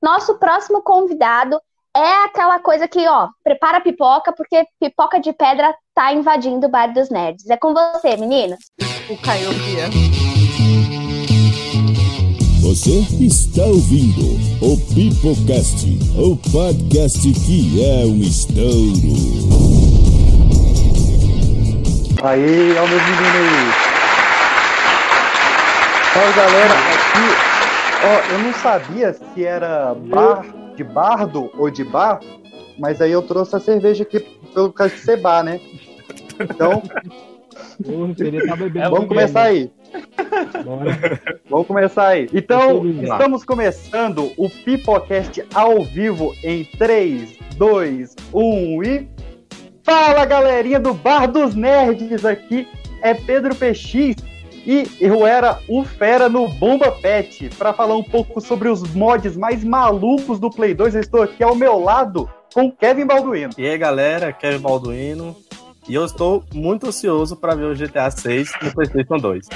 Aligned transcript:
Nosso 0.00 0.38
próximo 0.38 0.80
convidado 0.80 1.60
é 1.96 2.24
aquela 2.24 2.60
coisa 2.60 2.86
que, 2.86 3.04
ó, 3.08 3.28
prepara 3.42 3.78
a 3.78 3.80
pipoca, 3.80 4.32
porque 4.32 4.64
pipoca 4.78 5.18
de 5.18 5.32
pedra 5.32 5.74
tá 5.92 6.12
invadindo 6.12 6.68
o 6.68 6.70
bar 6.70 6.92
dos 6.92 7.10
nerds. 7.10 7.50
É 7.50 7.56
com 7.56 7.74
você, 7.74 8.16
meninos. 8.16 8.60
O 9.10 9.16
Caiopia. 9.20 9.88
Você 12.62 13.00
está 13.20 13.62
ouvindo 13.62 14.38
o 14.62 14.76
Pipocast, 14.94 15.84
o 16.16 16.36
podcast 16.52 17.20
que 17.44 17.84
é 17.84 18.04
um 18.06 18.20
estouro. 18.20 18.68
Aí, 22.22 22.78
ó 22.78 22.86
meus 22.86 23.02
meninos 23.02 23.34
aí. 23.34 23.88
Salve 26.14 26.32
galera, 26.34 26.74
aqui, 26.74 27.57
ó, 28.04 28.32
eu 28.32 28.38
não 28.40 28.52
sabia 28.54 29.12
se 29.12 29.44
era 29.44 29.94
bar 29.94 30.44
de 30.76 30.84
bardo 30.84 31.50
ou 31.58 31.70
de 31.70 31.84
bar, 31.84 32.20
mas 32.78 33.00
aí 33.00 33.12
eu 33.12 33.22
trouxe 33.22 33.56
a 33.56 33.60
cerveja 33.60 34.02
aqui 34.02 34.20
pelo 34.54 34.72
caso 34.72 34.94
de 34.94 35.00
ser 35.00 35.16
bar, 35.16 35.42
né? 35.42 35.60
Então, 36.40 36.80
Porra, 37.84 38.14
tá 38.46 38.56
bebendo. 38.56 38.90
vamos 38.90 39.08
começar 39.08 39.42
aí. 39.42 39.70
Bora. 40.64 41.20
Vamos 41.48 41.66
começar 41.66 42.08
aí. 42.08 42.28
Então, 42.32 42.86
estamos 42.86 43.44
começando 43.44 44.32
o 44.36 44.48
Pipocast 44.48 45.44
ao 45.54 45.82
vivo 45.82 46.34
em 46.44 46.64
3, 46.64 47.38
2, 47.56 48.16
1 48.32 48.82
e. 48.84 49.08
Fala 49.82 50.26
galerinha 50.26 50.78
do 50.78 50.92
Bar 50.92 51.26
dos 51.26 51.54
Nerds 51.54 52.22
aqui, 52.24 52.68
é 53.02 53.14
Pedro 53.14 53.54
PX 53.54 54.14
e 54.68 54.86
eu 55.00 55.26
era 55.26 55.60
o 55.66 55.82
Fera 55.82 56.28
no 56.28 56.46
Bomba 56.46 56.92
Pet 56.92 57.48
para 57.56 57.72
falar 57.72 57.96
um 57.96 58.02
pouco 58.02 58.38
sobre 58.38 58.68
os 58.68 58.82
mods 58.94 59.34
mais 59.34 59.64
malucos 59.64 60.38
do 60.38 60.50
Play 60.50 60.74
2. 60.74 60.94
Eu 60.94 61.00
estou 61.00 61.22
aqui 61.22 61.42
ao 61.42 61.54
meu 61.54 61.78
lado 61.78 62.28
com 62.52 62.70
Kevin 62.70 63.06
Balduino. 63.06 63.54
E 63.56 63.66
aí 63.66 63.78
galera, 63.78 64.30
Kevin 64.30 64.58
Balduino. 64.58 65.34
E 65.88 65.94
eu 65.94 66.04
estou 66.04 66.44
muito 66.52 66.86
ansioso 66.86 67.34
para 67.34 67.54
ver 67.54 67.64
o 67.64 67.74
GTA 67.74 68.10
6 68.10 68.52
no 68.62 68.74
PlayStation 68.74 69.16
2. 69.16 69.46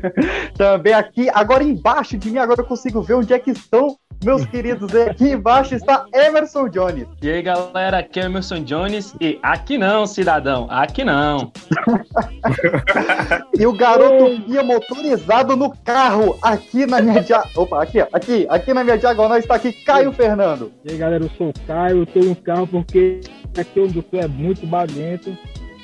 Também 0.56 0.94
aqui, 0.94 1.28
agora 1.28 1.62
embaixo 1.62 2.16
de 2.16 2.30
mim, 2.30 2.38
agora 2.38 2.62
eu 2.62 2.64
consigo 2.64 3.02
ver 3.02 3.12
onde 3.12 3.34
é 3.34 3.38
que 3.38 3.50
estão 3.50 3.94
meus 4.22 4.44
queridos. 4.46 4.94
Aqui 4.94 5.30
embaixo 5.30 5.74
está 5.74 6.06
Emerson 6.14 6.68
Jones. 6.68 7.06
E 7.20 7.30
aí, 7.30 7.42
galera, 7.42 7.98
aqui 7.98 8.20
é 8.20 8.24
Emerson 8.24 8.62
Jones 8.62 9.14
e 9.20 9.38
aqui 9.42 9.76
não, 9.76 10.06
cidadão, 10.06 10.66
aqui 10.70 11.04
não. 11.04 11.52
E 13.58 13.66
o 13.66 13.72
garoto 13.72 14.38
guia 14.46 14.62
motorizado 14.62 15.54
no 15.56 15.76
carro, 15.84 16.38
aqui 16.42 16.86
na 16.86 17.00
minha 17.00 17.22
dia... 17.22 17.44
Opa, 17.54 17.82
aqui, 17.82 18.00
ó, 18.00 18.06
aqui, 18.12 18.46
aqui 18.48 18.74
na 18.74 18.82
minha 18.82 18.98
diagonal 18.98 19.38
está 19.38 19.54
aqui 19.54 19.72
Caio 19.72 20.12
Fernando. 20.12 20.72
E 20.84 20.92
aí, 20.92 20.98
galera, 20.98 21.24
eu 21.24 21.30
sou 21.36 21.50
o 21.50 21.54
Caio, 21.66 21.98
eu 21.98 22.06
tenho 22.06 22.30
um 22.30 22.34
carro 22.34 22.66
porque 22.66 23.20
aqui 23.56 23.80
onde 23.80 23.98
eu 23.98 24.02
tô 24.02 24.16
é 24.18 24.26
muito 24.26 24.66
barulhento 24.66 25.36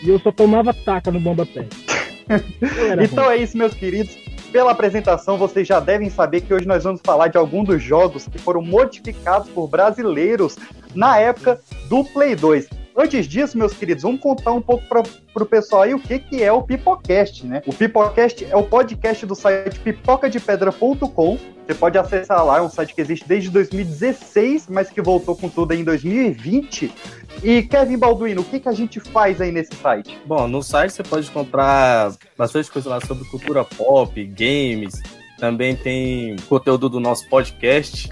e 0.02 0.08
eu 0.08 0.18
só 0.18 0.32
tomava 0.32 0.72
taca 0.72 1.10
no 1.10 1.20
bomba 1.20 1.46
era 2.90 3.04
Então 3.04 3.30
é 3.30 3.36
isso, 3.36 3.56
meus 3.56 3.74
queridos. 3.74 4.27
Pela 4.52 4.72
apresentação, 4.72 5.36
vocês 5.36 5.68
já 5.68 5.78
devem 5.78 6.08
saber 6.08 6.40
que 6.40 6.54
hoje 6.54 6.66
nós 6.66 6.84
vamos 6.84 7.00
falar 7.04 7.28
de 7.28 7.36
alguns 7.36 7.66
dos 7.66 7.82
jogos 7.82 8.26
que 8.26 8.38
foram 8.38 8.62
modificados 8.62 9.48
por 9.50 9.68
brasileiros 9.68 10.56
na 10.94 11.18
época 11.18 11.60
do 11.88 12.02
Play 12.02 12.34
2. 12.34 12.77
Antes 13.00 13.28
disso, 13.28 13.56
meus 13.56 13.72
queridos, 13.72 14.02
vamos 14.02 14.20
contar 14.20 14.50
um 14.50 14.60
pouco 14.60 14.84
para 14.88 15.04
o 15.44 15.46
pessoal 15.46 15.82
aí 15.82 15.94
o 15.94 16.00
que, 16.00 16.18
que 16.18 16.42
é 16.42 16.50
o 16.50 16.62
Pipocast, 16.62 17.46
né? 17.46 17.62
O 17.64 17.72
Pipocast 17.72 18.44
é 18.44 18.56
o 18.56 18.64
podcast 18.64 19.24
do 19.24 19.36
site 19.36 19.78
pipocadepedra.com. 19.78 21.38
Você 21.64 21.74
pode 21.74 21.96
acessar 21.96 22.44
lá, 22.44 22.58
é 22.58 22.60
um 22.60 22.68
site 22.68 22.96
que 22.96 23.00
existe 23.00 23.24
desde 23.28 23.50
2016, 23.50 24.66
mas 24.68 24.90
que 24.90 25.00
voltou 25.00 25.36
com 25.36 25.48
tudo 25.48 25.74
em 25.74 25.84
2020. 25.84 26.92
E 27.44 27.62
Kevin 27.62 27.98
Balduino, 27.98 28.40
o 28.40 28.44
que, 28.44 28.58
que 28.58 28.68
a 28.68 28.72
gente 28.72 28.98
faz 28.98 29.40
aí 29.40 29.52
nesse 29.52 29.76
site? 29.76 30.18
Bom, 30.26 30.48
no 30.48 30.60
site 30.60 30.90
você 30.90 31.04
pode 31.04 31.28
encontrar 31.28 32.12
bastante 32.36 32.68
coisa 32.68 32.88
lá 32.88 33.00
sobre 33.00 33.24
cultura 33.28 33.64
pop, 33.64 34.24
games. 34.24 35.00
Também 35.38 35.76
tem 35.76 36.34
conteúdo 36.48 36.88
do 36.88 36.98
nosso 36.98 37.28
podcast. 37.28 38.10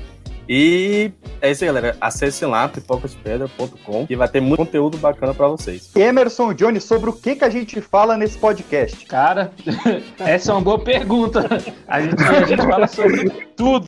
E 0.49 1.11
é 1.41 1.51
isso 1.51 1.65
aí, 1.65 1.69
galera. 1.69 1.97
Acessem 2.01 2.49
lá, 2.49 2.69
pipocadepedra.com, 2.69 4.07
que 4.07 4.17
vai 4.17 4.29
ter 4.29 4.41
muito 4.41 4.59
conteúdo 4.59 4.97
bacana 4.99 5.35
para 5.35 5.49
vocês. 5.49 5.91
Emerson 5.95 6.55
Jones, 6.55 6.85
sobre 6.85 7.11
o 7.11 7.13
que, 7.13 7.35
que 7.37 7.45
a 7.45 7.51
gente 7.51 7.81
fala 7.81 8.17
nesse 8.17 8.39
podcast? 8.39 9.05
Cara, 9.07 9.51
essa 10.21 10.53
é 10.53 10.55
uma 10.55 10.61
boa 10.61 10.79
pergunta. 10.79 11.47
A 11.89 12.01
gente, 12.01 12.23
a 12.23 12.45
gente 12.45 12.63
fala 12.63 12.87
sobre 12.87 13.31
tudo. 13.57 13.87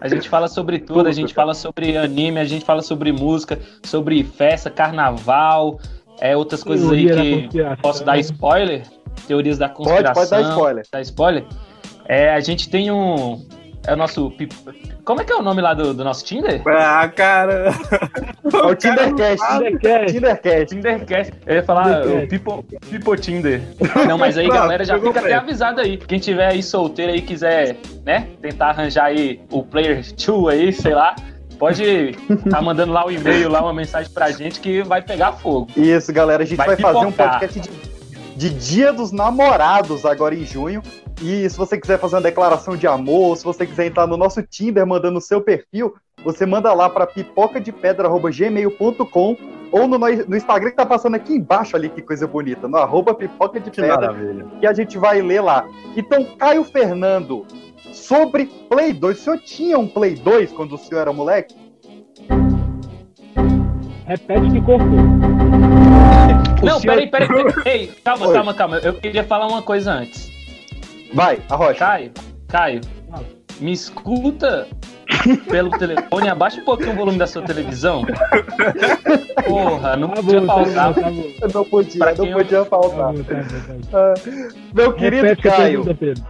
A 0.00 0.08
gente 0.08 0.28
fala 0.28 0.48
sobre 0.48 0.78
tudo, 0.78 1.08
a 1.08 1.12
gente 1.12 1.32
fala 1.32 1.54
sobre 1.54 1.96
anime, 1.96 2.38
a 2.38 2.44
gente 2.44 2.64
fala 2.64 2.82
sobre 2.82 3.10
música, 3.12 3.58
sobre 3.82 4.22
festa, 4.22 4.70
carnaval, 4.70 5.80
é, 6.20 6.36
outras 6.36 6.62
coisas 6.62 6.90
aí 6.90 7.48
que 7.48 7.58
posso 7.82 8.04
dar 8.04 8.18
spoiler. 8.18 8.82
Teorias 9.26 9.58
da 9.58 9.68
Pode, 9.68 9.88
conspiração. 9.88 10.14
pode 10.14 10.30
dar 10.30 10.50
spoiler. 10.50 10.86
Dar 10.90 11.00
spoiler? 11.00 11.44
É, 12.06 12.34
a 12.34 12.40
gente 12.40 12.68
tem 12.68 12.90
um. 12.90 13.46
É 13.86 13.92
o 13.92 13.96
nosso. 13.96 14.30
pip- 14.30 14.54
Como 15.04 15.20
é 15.20 15.24
que 15.24 15.32
é 15.32 15.36
o 15.36 15.42
nome 15.42 15.60
lá 15.60 15.74
do, 15.74 15.92
do 15.92 16.02
nosso 16.04 16.24
Tinder? 16.24 16.62
Ah, 16.66 17.06
cara! 17.08 17.70
É 18.52 18.56
o 18.56 18.74
Tindercast. 18.74 19.46
Tindercast. 19.52 20.12
Tindercast. 20.14 20.66
Tindercast. 20.74 21.32
Eu 21.46 21.54
ia 21.56 21.62
falar 21.62 22.00
Tindercast. 22.02 22.24
o 22.24 22.28
Pipo, 22.28 22.64
Pipo 22.90 23.16
Tinder. 23.16 23.60
Não, 24.08 24.16
mas 24.16 24.38
aí, 24.38 24.46
Pronto, 24.46 24.60
galera, 24.60 24.84
já 24.84 24.98
fica 24.98 25.20
até 25.20 25.34
avisado 25.34 25.80
aí. 25.80 25.96
Quem 25.98 26.18
tiver 26.18 26.46
aí 26.46 26.62
solteiro 26.62 27.12
aí, 27.12 27.20
quiser, 27.20 27.76
né, 28.06 28.28
tentar 28.40 28.68
arranjar 28.70 29.04
aí 29.06 29.40
o 29.50 29.62
Player 29.62 30.02
2 30.14 30.48
aí, 30.48 30.72
sei 30.72 30.94
lá, 30.94 31.14
pode 31.58 32.12
tá 32.50 32.62
mandando 32.62 32.92
lá 32.92 33.04
o 33.06 33.10
e-mail, 33.10 33.48
lá 33.50 33.60
uma 33.62 33.74
mensagem 33.74 34.10
pra 34.12 34.30
gente 34.30 34.60
que 34.60 34.82
vai 34.82 35.02
pegar 35.02 35.32
fogo. 35.32 35.68
Isso, 35.76 36.12
galera. 36.12 36.42
A 36.42 36.46
gente 36.46 36.56
vai, 36.56 36.68
Vai 36.68 36.76
fazer 36.76 37.04
um 37.06 37.12
podcast 37.12 37.60
de, 37.60 37.70
de 38.36 38.50
Dia 38.50 38.92
dos 38.92 39.12
Namorados 39.12 40.06
agora 40.06 40.34
em 40.34 40.44
junho. 40.46 40.82
E 41.22 41.48
se 41.48 41.56
você 41.56 41.78
quiser 41.78 41.98
fazer 41.98 42.16
uma 42.16 42.22
declaração 42.22 42.76
de 42.76 42.86
amor, 42.86 43.36
se 43.36 43.44
você 43.44 43.64
quiser 43.66 43.86
entrar 43.86 44.06
no 44.06 44.16
nosso 44.16 44.42
Tinder 44.42 44.86
mandando 44.86 45.18
o 45.18 45.22
seu 45.22 45.40
perfil, 45.40 45.94
você 46.24 46.44
manda 46.44 46.72
lá 46.72 46.90
para 46.90 47.06
pipocadepedra.gmail.com 47.06 49.36
ou 49.72 49.86
no, 49.88 49.98
no 49.98 50.36
Instagram 50.36 50.70
que 50.70 50.76
tá 50.76 50.84
passando 50.86 51.14
aqui 51.14 51.34
embaixo 51.34 51.76
ali, 51.76 51.88
que 51.88 52.02
coisa 52.02 52.26
bonita, 52.26 52.66
no 52.68 52.76
arroba 52.76 53.14
pipoca 53.14 53.58
de 53.60 53.70
Que 53.70 53.80
pedra. 53.80 54.14
que 54.60 54.66
a 54.66 54.72
gente 54.72 54.98
vai 54.98 55.22
ler 55.22 55.40
lá. 55.40 55.64
Então, 55.96 56.24
Caio 56.36 56.64
Fernando, 56.64 57.46
sobre 57.92 58.46
Play 58.68 58.92
2, 58.92 59.18
o 59.18 59.22
senhor 59.22 59.38
tinha 59.40 59.78
um 59.78 59.86
Play 59.88 60.14
2 60.16 60.52
quando 60.52 60.74
o 60.74 60.78
senhor 60.78 61.00
era 61.00 61.12
moleque? 61.12 61.54
Repete 64.06 64.50
que 64.50 64.60
cortou. 64.60 64.86
Não, 66.62 66.78
senhor- 66.80 66.96
peraí, 66.96 67.10
peraí, 67.10 67.28
peraí. 67.64 67.86
Calma, 68.04 68.26
Oi. 68.28 68.34
calma, 68.34 68.54
calma. 68.54 68.76
Eu 68.78 68.94
queria 68.94 69.24
falar 69.24 69.46
uma 69.48 69.62
coisa 69.62 69.92
antes. 69.92 70.23
Vai, 71.14 71.40
Arrocha. 71.48 71.78
Caio, 71.78 72.10
Caio, 72.48 72.80
me 73.60 73.72
escuta 73.72 74.66
pelo 75.48 75.70
telefone, 75.78 76.28
abaixa 76.28 76.60
um 76.60 76.64
pouquinho 76.64 76.92
o 76.92 76.96
volume 76.96 77.18
da 77.18 77.26
sua 77.26 77.42
televisão. 77.42 78.04
Porra, 79.46 79.96
não 79.96 80.08
Tá 80.08 80.14
podia 80.16 80.40
bom, 80.40 80.46
tá 80.46 80.54
bom, 80.56 80.64
faltar. 80.64 80.94
tá 80.94 81.10
bom. 81.10 81.24
Eu 81.40 81.48
não 81.54 81.64
podia, 81.64 81.98
Pra 81.98 82.14
não 82.14 82.26
eu- 82.26 82.36
podia 82.36 82.58
Tá 82.58 82.64
faltar. 82.64 83.12
bom, 83.12 83.22
tá 83.22 83.34
bom, 83.34 83.42
tá 83.42 83.74
bom. 83.74 83.80
Ah, 83.92 84.14
meu 84.74 84.92
querido 84.92 85.22
Repete 85.26 85.42
Caio, 85.48 85.84
Pedro. 85.94 86.24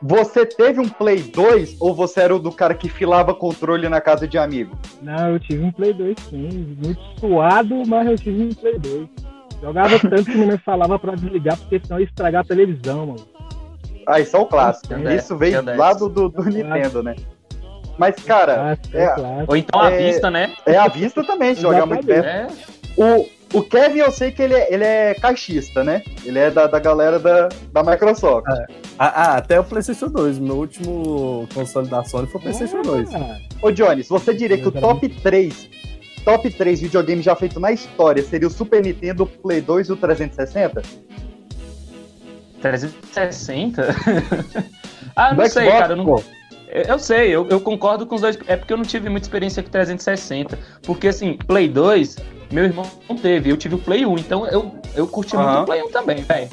você 0.00 0.46
teve 0.46 0.80
um 0.80 0.88
Play 0.88 1.22
2 1.22 1.76
ou 1.80 1.94
você 1.94 2.20
era 2.20 2.34
o 2.36 2.38
do 2.38 2.52
cara 2.52 2.74
que 2.74 2.88
filava 2.88 3.34
controle 3.34 3.88
na 3.88 4.00
casa 4.00 4.28
de 4.28 4.38
amigo? 4.38 4.78
Não, 5.00 5.30
eu 5.30 5.40
tive 5.40 5.64
um 5.64 5.72
Play 5.72 5.92
2 5.92 6.16
sim. 6.30 6.76
Muito 6.84 7.00
suado, 7.18 7.82
mas 7.86 8.06
eu 8.06 8.16
tive 8.16 8.44
um 8.44 8.50
Play 8.54 8.78
2. 8.78 9.08
Jogava 9.60 9.98
tanto 9.98 10.24
que 10.24 10.34
minha 10.34 10.46
mãe 10.48 10.58
falava 10.58 10.98
pra 10.98 11.14
desligar, 11.14 11.56
porque 11.56 11.80
senão 11.84 11.98
ia 12.00 12.04
estragar 12.06 12.42
a 12.42 12.44
televisão, 12.44 13.06
mano. 13.06 13.32
Ah, 14.06 14.20
isso 14.20 14.36
é 14.36 14.40
o 14.40 14.46
clássico. 14.46 14.94
Isso 15.08 15.36
veio 15.36 15.62
tinha 15.62 15.76
lá 15.76 15.88
dez. 15.88 15.98
do, 15.98 16.08
do, 16.08 16.28
do 16.28 16.44
Nintendo, 16.44 17.02
né? 17.02 17.16
Mas, 17.98 18.16
cara, 18.16 18.78
é- 18.92 19.06
claro. 19.08 19.44
Ou 19.48 19.56
então 19.56 19.84
É, 19.86 19.96
vista, 19.98 20.30
né? 20.30 20.52
é 20.66 20.76
à 20.76 20.88
vista 20.88 21.22
também, 21.24 21.54
se 21.54 21.60
jogar 21.60 21.84
muito 21.86 22.06
perto. 22.06 22.26
É. 22.26 22.46
O, 22.96 23.28
o 23.58 23.62
Kevin, 23.62 23.98
eu 23.98 24.10
sei 24.10 24.30
que 24.32 24.42
ele 24.42 24.54
é, 24.54 24.72
ele 24.72 24.84
é 24.84 25.14
caixista, 25.14 25.84
né? 25.84 26.02
Ele 26.24 26.38
é 26.38 26.50
da, 26.50 26.66
da 26.66 26.78
galera 26.78 27.18
da, 27.18 27.48
da 27.70 27.82
Microsoft. 27.82 28.46
Ah, 28.98 29.06
ah, 29.32 29.36
até 29.36 29.60
o 29.60 29.64
PlayStation 29.64 30.08
2. 30.08 30.38
Meu 30.38 30.56
último 30.56 31.46
console 31.54 31.86
da 31.88 32.02
Sony 32.04 32.26
foi 32.26 32.38
o 32.40 32.42
PlayStation 32.42 32.80
2. 32.82 33.14
Ah, 33.14 33.36
Ô, 33.60 33.70
Jones, 33.70 34.08
você 34.08 34.32
diria 34.34 34.56
que 34.58 34.68
o 34.68 34.72
top 34.72 35.06
3, 35.08 35.68
top 36.24 36.50
3 36.50 36.80
videogames 36.80 37.24
já 37.24 37.36
feito 37.36 37.60
na 37.60 37.72
história 37.72 38.22
seria 38.22 38.48
o 38.48 38.50
Super 38.50 38.82
Nintendo, 38.82 39.24
o 39.24 39.26
Play 39.26 39.60
2 39.60 39.88
e 39.88 39.92
o 39.92 39.96
360? 39.96 40.82
360? 42.62 43.82
ah, 45.16 45.34
não 45.34 45.46
sei, 45.46 45.68
cara. 45.70 45.92
Eu, 45.92 45.96
não- 45.96 46.22
eu- 46.68 46.98
sei, 46.98 47.28
eu, 47.30 47.46
eu 47.48 47.60
concordo 47.60 48.06
com 48.06 48.14
os 48.14 48.20
dois. 48.22 48.38
É 48.46 48.56
porque 48.56 48.72
eu 48.72 48.76
não 48.78 48.84
tive 48.84 49.08
muita 49.08 49.26
experiência 49.26 49.62
com 49.62 49.68
360. 49.70 50.58
Porque, 50.82 51.08
assim, 51.08 51.36
Play 51.46 51.68
2, 51.68 52.16
meu 52.50 52.64
irmão 52.64 52.86
não 53.08 53.16
teve. 53.16 53.50
Eu 53.50 53.56
tive 53.56 53.74
o 53.74 53.78
Play 53.78 54.06
1, 54.06 54.18
então 54.18 54.46
eu, 54.46 54.74
eu 54.94 55.06
curti 55.06 55.36
muito 55.36 55.48
Aham. 55.48 55.62
o 55.62 55.66
Play 55.66 55.82
1 55.82 55.90
também, 55.90 56.22
velho. 56.22 56.48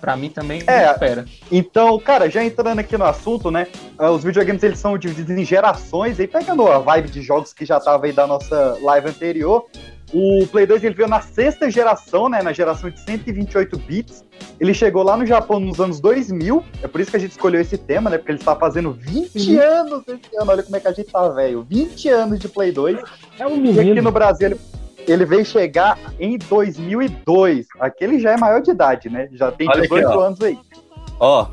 Pra 0.00 0.16
mim 0.16 0.30
também 0.30 0.60
É. 0.66 0.92
supera. 0.92 1.24
Então, 1.50 1.96
cara, 2.00 2.28
já 2.28 2.42
entrando 2.42 2.80
aqui 2.80 2.98
no 2.98 3.04
assunto, 3.04 3.52
né? 3.52 3.68
ah, 3.96 4.10
Os 4.10 4.24
videogames 4.24 4.60
eles 4.64 4.80
são 4.80 4.98
divididos 4.98 5.36
em 5.36 5.44
gerações, 5.44 6.18
e 6.18 6.26
pegando 6.26 6.66
a 6.66 6.78
vibe 6.80 7.08
de 7.08 7.22
jogos 7.22 7.52
que 7.52 7.64
já 7.64 7.78
tava 7.78 8.06
aí 8.06 8.12
da 8.12 8.26
nossa 8.26 8.76
live 8.82 9.10
anterior, 9.10 9.64
o 10.12 10.46
Play 10.46 10.66
2 10.66 10.84
ele 10.84 10.94
veio 10.94 11.08
na 11.08 11.20
sexta 11.20 11.70
geração, 11.70 12.28
né? 12.28 12.42
Na 12.42 12.52
geração 12.52 12.90
de 12.90 13.00
128 13.00 13.78
bits. 13.78 14.24
Ele 14.60 14.74
chegou 14.74 15.02
lá 15.02 15.16
no 15.16 15.24
Japão 15.24 15.58
nos 15.58 15.80
anos 15.80 16.00
2000, 16.00 16.62
é 16.82 16.86
por 16.88 17.00
isso 17.00 17.10
que 17.10 17.16
a 17.16 17.20
gente 17.20 17.30
escolheu 17.32 17.60
esse 17.60 17.78
tema, 17.78 18.10
né? 18.10 18.18
Porque 18.18 18.32
ele 18.32 18.38
está 18.38 18.54
fazendo 18.54 18.92
20 18.92 19.56
anos 19.58 20.02
esse 20.06 20.36
ano, 20.38 20.50
olha 20.50 20.62
como 20.62 20.76
é 20.76 20.80
que 20.80 20.88
a 20.88 20.92
gente 20.92 21.10
tá 21.10 21.28
velho. 21.30 21.66
20 21.68 22.08
anos 22.08 22.38
de 22.38 22.48
Play 22.48 22.70
2. 22.72 22.98
É 23.38 23.46
um 23.46 23.56
E 23.64 23.70
aqui 23.70 23.78
menino. 23.78 24.02
no 24.02 24.12
Brasil 24.12 24.48
ele, 24.48 24.60
ele 25.08 25.24
veio 25.24 25.44
chegar 25.44 25.98
em 26.20 26.36
2002. 26.38 27.66
Aqui 27.80 28.04
ele 28.04 28.20
já 28.20 28.32
é 28.32 28.36
maior 28.36 28.60
de 28.60 28.70
idade, 28.70 29.08
né? 29.08 29.28
Já 29.32 29.50
tem 29.50 29.68
Olha 29.68 29.78
aqui, 29.78 29.88
18 29.88 30.06
ó. 30.08 30.20
anos 30.20 30.40
aí. 30.42 30.58
Ó, 31.18 31.46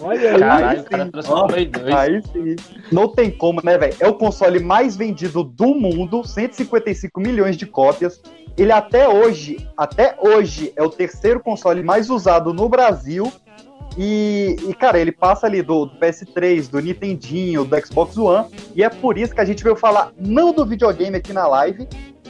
Olha 0.00 0.32
aí. 0.32 0.38
Caralho, 0.38 0.66
aí 0.66 0.78
o 0.80 0.84
cara 0.84 1.04
sim. 1.04 1.10
trouxe 1.10 1.46
Play 1.46 1.66
2. 1.66 1.94
Aí 1.94 2.22
sim. 2.22 2.56
Não 2.92 3.08
tem 3.08 3.30
como, 3.30 3.60
né, 3.62 3.78
velho? 3.78 3.96
É 4.00 4.08
o 4.08 4.14
console 4.14 4.60
mais 4.60 4.96
vendido 4.96 5.42
do 5.42 5.74
mundo, 5.74 6.24
155 6.24 7.20
milhões 7.20 7.56
de 7.56 7.66
cópias. 7.66 8.20
Ele 8.56 8.72
até 8.72 9.08
hoje, 9.08 9.68
até 9.76 10.16
hoje, 10.20 10.72
é 10.76 10.82
o 10.82 10.88
terceiro 10.88 11.40
console 11.40 11.82
mais 11.82 12.08
usado 12.08 12.54
no 12.54 12.68
Brasil. 12.68 13.30
E, 13.98 14.56
e, 14.68 14.74
cara, 14.74 14.98
ele 14.98 15.12
passa 15.12 15.46
ali 15.46 15.62
do, 15.62 15.86
do 15.86 15.98
PS3, 15.98 16.68
do 16.68 16.80
Nintendinho, 16.80 17.64
do 17.64 17.86
Xbox 17.86 18.16
One. 18.16 18.46
E 18.74 18.82
é 18.82 18.90
por 18.90 19.16
isso 19.16 19.34
que 19.34 19.40
a 19.40 19.44
gente 19.44 19.64
veio 19.64 19.76
falar 19.76 20.12
não 20.18 20.52
do 20.52 20.66
videogame 20.66 21.16
aqui 21.16 21.32
na 21.32 21.46
live, 21.46 21.88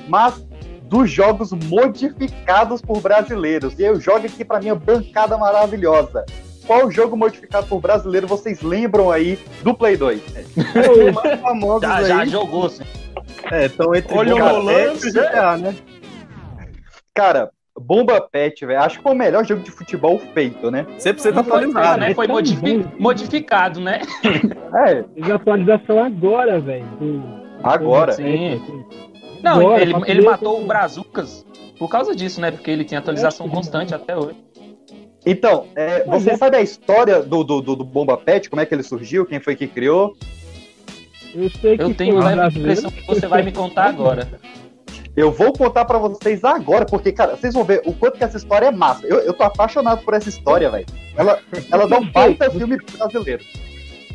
mas 0.09 0.46
dos 0.87 1.11
jogos 1.11 1.53
modificados 1.53 2.81
por 2.81 3.01
brasileiros. 3.01 3.79
E 3.79 3.83
eu 3.83 4.01
jogo 4.01 4.27
aqui 4.27 4.45
pra 4.45 4.61
minha 4.61 4.75
bancada 4.75 5.37
maravilhosa. 5.37 6.25
Qual 6.67 6.91
jogo 6.91 7.17
modificado 7.17 7.67
por 7.67 7.81
brasileiro 7.81 8.27
vocês 8.27 8.61
lembram 8.63 9.11
aí 9.11 9.39
do 9.63 9.73
Play 9.75 9.97
2? 9.97 10.21
É 10.75 10.91
o 11.11 11.15
mais 11.15 11.41
famoso 11.41 11.81
Já, 11.83 12.03
já 12.03 12.21
aí. 12.23 12.29
jogou, 12.29 12.69
sim. 12.69 12.83
é, 13.53 13.67
então 13.67 13.95
entre 13.95 14.17
Olha 14.17 14.35
o 14.35 14.39
rolante, 14.39 15.07
e 15.07 15.13
GTA, 15.13 15.57
né? 15.59 15.75
Cara, 17.15 17.51
Bomba 17.79 18.21
Pet, 18.21 18.65
velho, 18.67 18.81
acho 18.81 18.97
que 18.99 19.03
foi 19.03 19.13
o 19.13 19.17
melhor 19.17 19.45
jogo 19.45 19.63
de 19.63 19.71
futebol 19.71 20.19
feito, 20.35 20.71
né? 20.71 20.87
100% 20.99 21.35
Não 21.35 21.45
foi, 21.45 21.53
atualizado, 21.53 22.01
né? 22.01 22.09
né? 22.09 22.15
Foi 22.15 22.27
modifi- 22.27 22.79
bom. 22.79 22.91
modificado, 22.99 23.81
né? 23.81 24.01
É, 24.87 25.05
Fez 25.15 25.31
a 25.31 25.35
atualização 25.37 26.03
agora, 26.03 26.59
velho. 26.61 26.85
agora. 27.63 28.13
Sim. 28.13 28.61
Não, 29.47 29.61
Agora, 29.61 29.83
ele, 29.83 29.95
ele 30.07 30.23
matou 30.23 30.61
o 30.63 30.67
Brazucas 30.67 31.45
por 31.79 31.89
causa 31.89 32.15
disso, 32.15 32.41
né? 32.41 32.51
Porque 32.51 32.71
ele 32.71 32.85
tem 32.85 32.97
atualização 32.99 33.47
É, 33.47 33.49
constante 33.51 33.95
até 33.95 34.17
hoje. 34.17 34.37
Então, 35.25 35.67
é, 35.75 36.05
Mas 36.07 36.23
você 36.23 36.31
é- 36.31 36.37
sabe 36.37 36.57
a 36.57 36.63
história 36.63 37.23
do, 37.23 37.43
do, 37.43 37.61
do, 37.61 37.77
do 37.77 37.85
Bomba 37.85 38.17
Pet? 38.17 38.49
Como 38.49 38.61
é 38.63 38.67
que 38.67 38.75
ele 38.75 38.83
surgiu? 38.83 39.27
Quem 39.27 39.41
foi 39.41 39.57
que 39.57 39.67
criou? 39.67 40.17
Eu 41.35 41.51
sei 41.51 41.77
que 41.77 41.83
Eu 41.83 41.95
tenho 41.95 42.17
brasileiro. 42.17 42.59
impressão 42.61 42.91
que 42.91 43.07
você 43.07 43.27
vai 43.27 43.43
me 43.43 43.53
contar 43.53 43.87
agora. 43.87 44.27
Eu 45.17 45.33
vou 45.33 45.53
contar 45.53 45.85
pra 45.85 45.99
vocês 45.99 46.45
agora, 46.45 46.85
porque, 46.85 47.11
cara, 47.11 47.37
vocês 47.37 47.55
vão 47.55 47.65
ver 47.65 47.83
o 47.87 47.93
quanto 47.93 48.19
que 48.19 48.25
essa 48.25 48.37
história 48.37 48.67
é 48.67 48.71
massa. 48.71 49.07
Eu, 49.07 49.19
eu 49.19 49.33
tô 49.33 49.43
apaixonado 49.45 50.03
por 50.05 50.15
essa 50.15 50.29
história, 50.29 50.71
velho. 50.71 50.87
Ela, 51.17 51.39
ela 51.73 51.89
dá 51.89 51.99
um 51.99 52.11
baita 52.11 52.51
filme 52.51 52.77
brasileiro. 52.99 53.43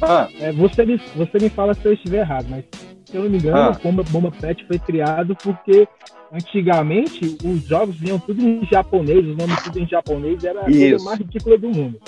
Ah, 0.01 0.27
É, 0.39 0.51
você, 0.51 0.85
me, 0.85 0.97
você 1.15 1.37
me 1.39 1.49
fala 1.49 1.73
se 1.73 1.85
eu 1.85 1.93
estiver 1.93 2.19
errado, 2.19 2.45
mas 2.49 2.63
se 3.11 3.17
eu 3.17 3.23
não 3.23 3.29
me 3.29 3.37
engano, 3.37 3.57
Ah. 3.57 3.71
o 3.77 3.83
Bomba, 3.83 4.03
Bomba 4.09 4.31
Pet 4.31 4.65
foi 4.65 4.79
criado 4.79 5.35
porque 5.43 5.87
antigamente 6.33 7.37
os 7.43 7.63
jogos 7.67 7.95
vinham 7.97 8.17
tudo 8.17 8.41
em 8.41 8.65
japonês, 8.71 9.27
os 9.27 9.35
nomes 9.37 9.61
tudo 9.63 9.79
em 9.79 9.87
japonês, 9.87 10.43
era 10.43 10.61
a 10.61 10.63
coisa 10.63 11.03
mais 11.03 11.19
ridícula 11.19 11.57
do 11.57 11.69
mundo. 11.69 11.99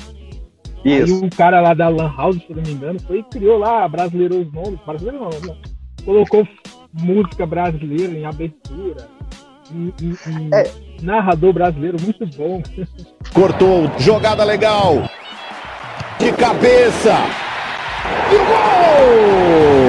isso. 0.86 1.14
Aí 1.16 1.22
um 1.22 1.30
cara 1.30 1.62
lá 1.62 1.74
da 1.74 1.88
Lan 1.90 2.14
House, 2.18 2.38
se 2.38 2.46
eu 2.50 2.56
não 2.56 2.64
me 2.64 2.72
engano, 2.72 3.00
foi 3.02 3.20
e 3.20 3.24
criou 3.24 3.58
lá, 3.58 3.88
brasileirou 3.88 4.42
os 4.42 4.52
nomes, 4.52 4.80
brasileiro 4.86 5.20
não, 5.20 5.30
não. 5.48 5.58
colocou 6.06 6.48
música 6.94 7.46
brasileira 7.46 8.12
em 8.14 8.26
abertura, 8.26 9.08
em, 9.74 9.94
em- 10.02 10.46
em 10.46 10.50
É. 10.54 10.70
narrador 11.02 11.54
brasileiro, 11.54 11.98
muito 12.02 12.26
bom. 12.38 12.62
Cortou, 13.34 13.90
jogada 13.98 14.44
legal. 14.44 15.10
De 16.20 16.32
cabeça. 16.34 17.14
E 18.32 18.38
gol! 18.38 19.83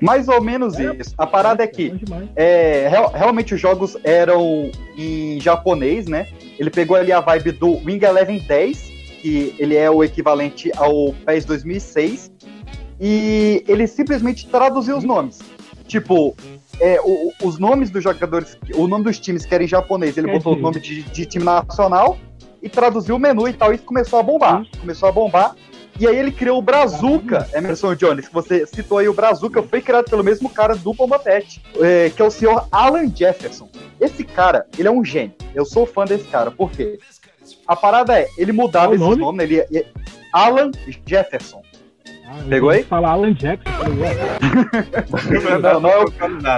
Mais 0.00 0.28
ou 0.28 0.40
menos 0.42 0.78
isso. 0.78 1.14
A 1.18 1.26
parada 1.26 1.62
é 1.62 1.66
que 1.66 1.90
Bom 1.90 1.96
demais. 1.96 2.28
é, 2.36 2.88
real- 2.88 3.12
realmente 3.14 3.54
os 3.54 3.60
jogos 3.60 3.96
eram 4.04 4.70
em 4.96 5.40
japonês, 5.40 6.06
né? 6.06 6.28
Ele 6.58 6.70
pegou 6.70 6.96
ali 6.96 7.12
a 7.12 7.20
vibe 7.20 7.52
do 7.52 7.72
Wing 7.84 8.04
Eleven 8.04 8.38
10, 8.38 8.78
que 9.20 9.54
ele 9.58 9.74
é 9.76 9.90
o 9.90 10.02
equivalente 10.04 10.70
ao 10.76 11.12
PES 11.26 11.44
2006, 11.44 12.30
e 13.00 13.64
ele 13.68 13.86
simplesmente 13.86 14.46
traduziu 14.46 14.96
os 14.96 15.04
nomes. 15.04 15.40
Tipo, 15.86 16.36
é, 16.80 17.00
o- 17.02 17.32
os 17.42 17.58
nomes 17.58 17.90
dos 17.90 18.02
jogadores, 18.04 18.56
o 18.74 18.86
nome 18.86 19.04
dos 19.04 19.18
times 19.18 19.44
que 19.46 19.54
era 19.54 19.64
em 19.64 19.68
japonês, 19.68 20.16
ele 20.16 20.30
botou 20.32 20.52
o 20.54 20.56
nome 20.60 20.80
de, 20.80 21.02
de 21.02 21.26
time 21.26 21.44
nacional 21.44 22.18
e 22.62 22.68
traduziu 22.68 23.16
o 23.16 23.18
menu 23.18 23.48
e 23.48 23.52
tal, 23.52 23.72
e 23.72 23.78
começou 23.78 24.18
a 24.18 24.22
bombar. 24.22 24.64
Começou 24.80 25.08
a 25.08 25.12
bombar. 25.12 25.54
E 25.98 26.06
aí 26.06 26.16
ele 26.16 26.30
criou 26.30 26.58
o 26.58 26.62
Brazuca, 26.62 27.48
Emerson 27.52 27.94
Jones, 27.94 28.28
que 28.28 28.34
você 28.34 28.64
citou 28.66 28.98
aí 28.98 29.08
o 29.08 29.12
Brazuca, 29.14 29.62
foi 29.62 29.80
criado 29.80 30.04
pelo 30.08 30.22
mesmo 30.22 30.48
cara 30.48 30.76
do 30.76 30.92
Bomba 30.94 31.18
Pet, 31.18 31.60
é, 31.80 32.10
que 32.10 32.22
é 32.22 32.24
o 32.24 32.30
senhor 32.30 32.66
Alan 32.70 33.10
Jefferson. 33.14 33.68
Esse 34.00 34.22
cara, 34.22 34.66
ele 34.78 34.86
é 34.86 34.90
um 34.90 35.04
gênio. 35.04 35.34
Eu 35.54 35.64
sou 35.64 35.84
fã 35.86 36.04
desse 36.04 36.24
cara, 36.28 36.50
por 36.52 36.70
quê? 36.70 36.98
A 37.66 37.74
parada 37.74 38.18
é, 38.18 38.28
ele 38.38 38.52
mudava 38.52 38.94
esses 38.94 39.04
nome? 39.06 39.20
nomes, 39.20 39.42
ele, 39.44 39.64
ele- 39.70 39.86
Alan 40.32 40.70
Jefferson. 41.06 41.62
Ah, 42.30 42.44
Pegou 42.46 42.68
aí? 42.68 42.82
Falar 42.84 43.12
Alan 43.12 43.32
Jackson? 43.32 43.70
Não, 45.62 45.80
não 45.80 45.88
é 45.90 45.98
o, 46.04 46.12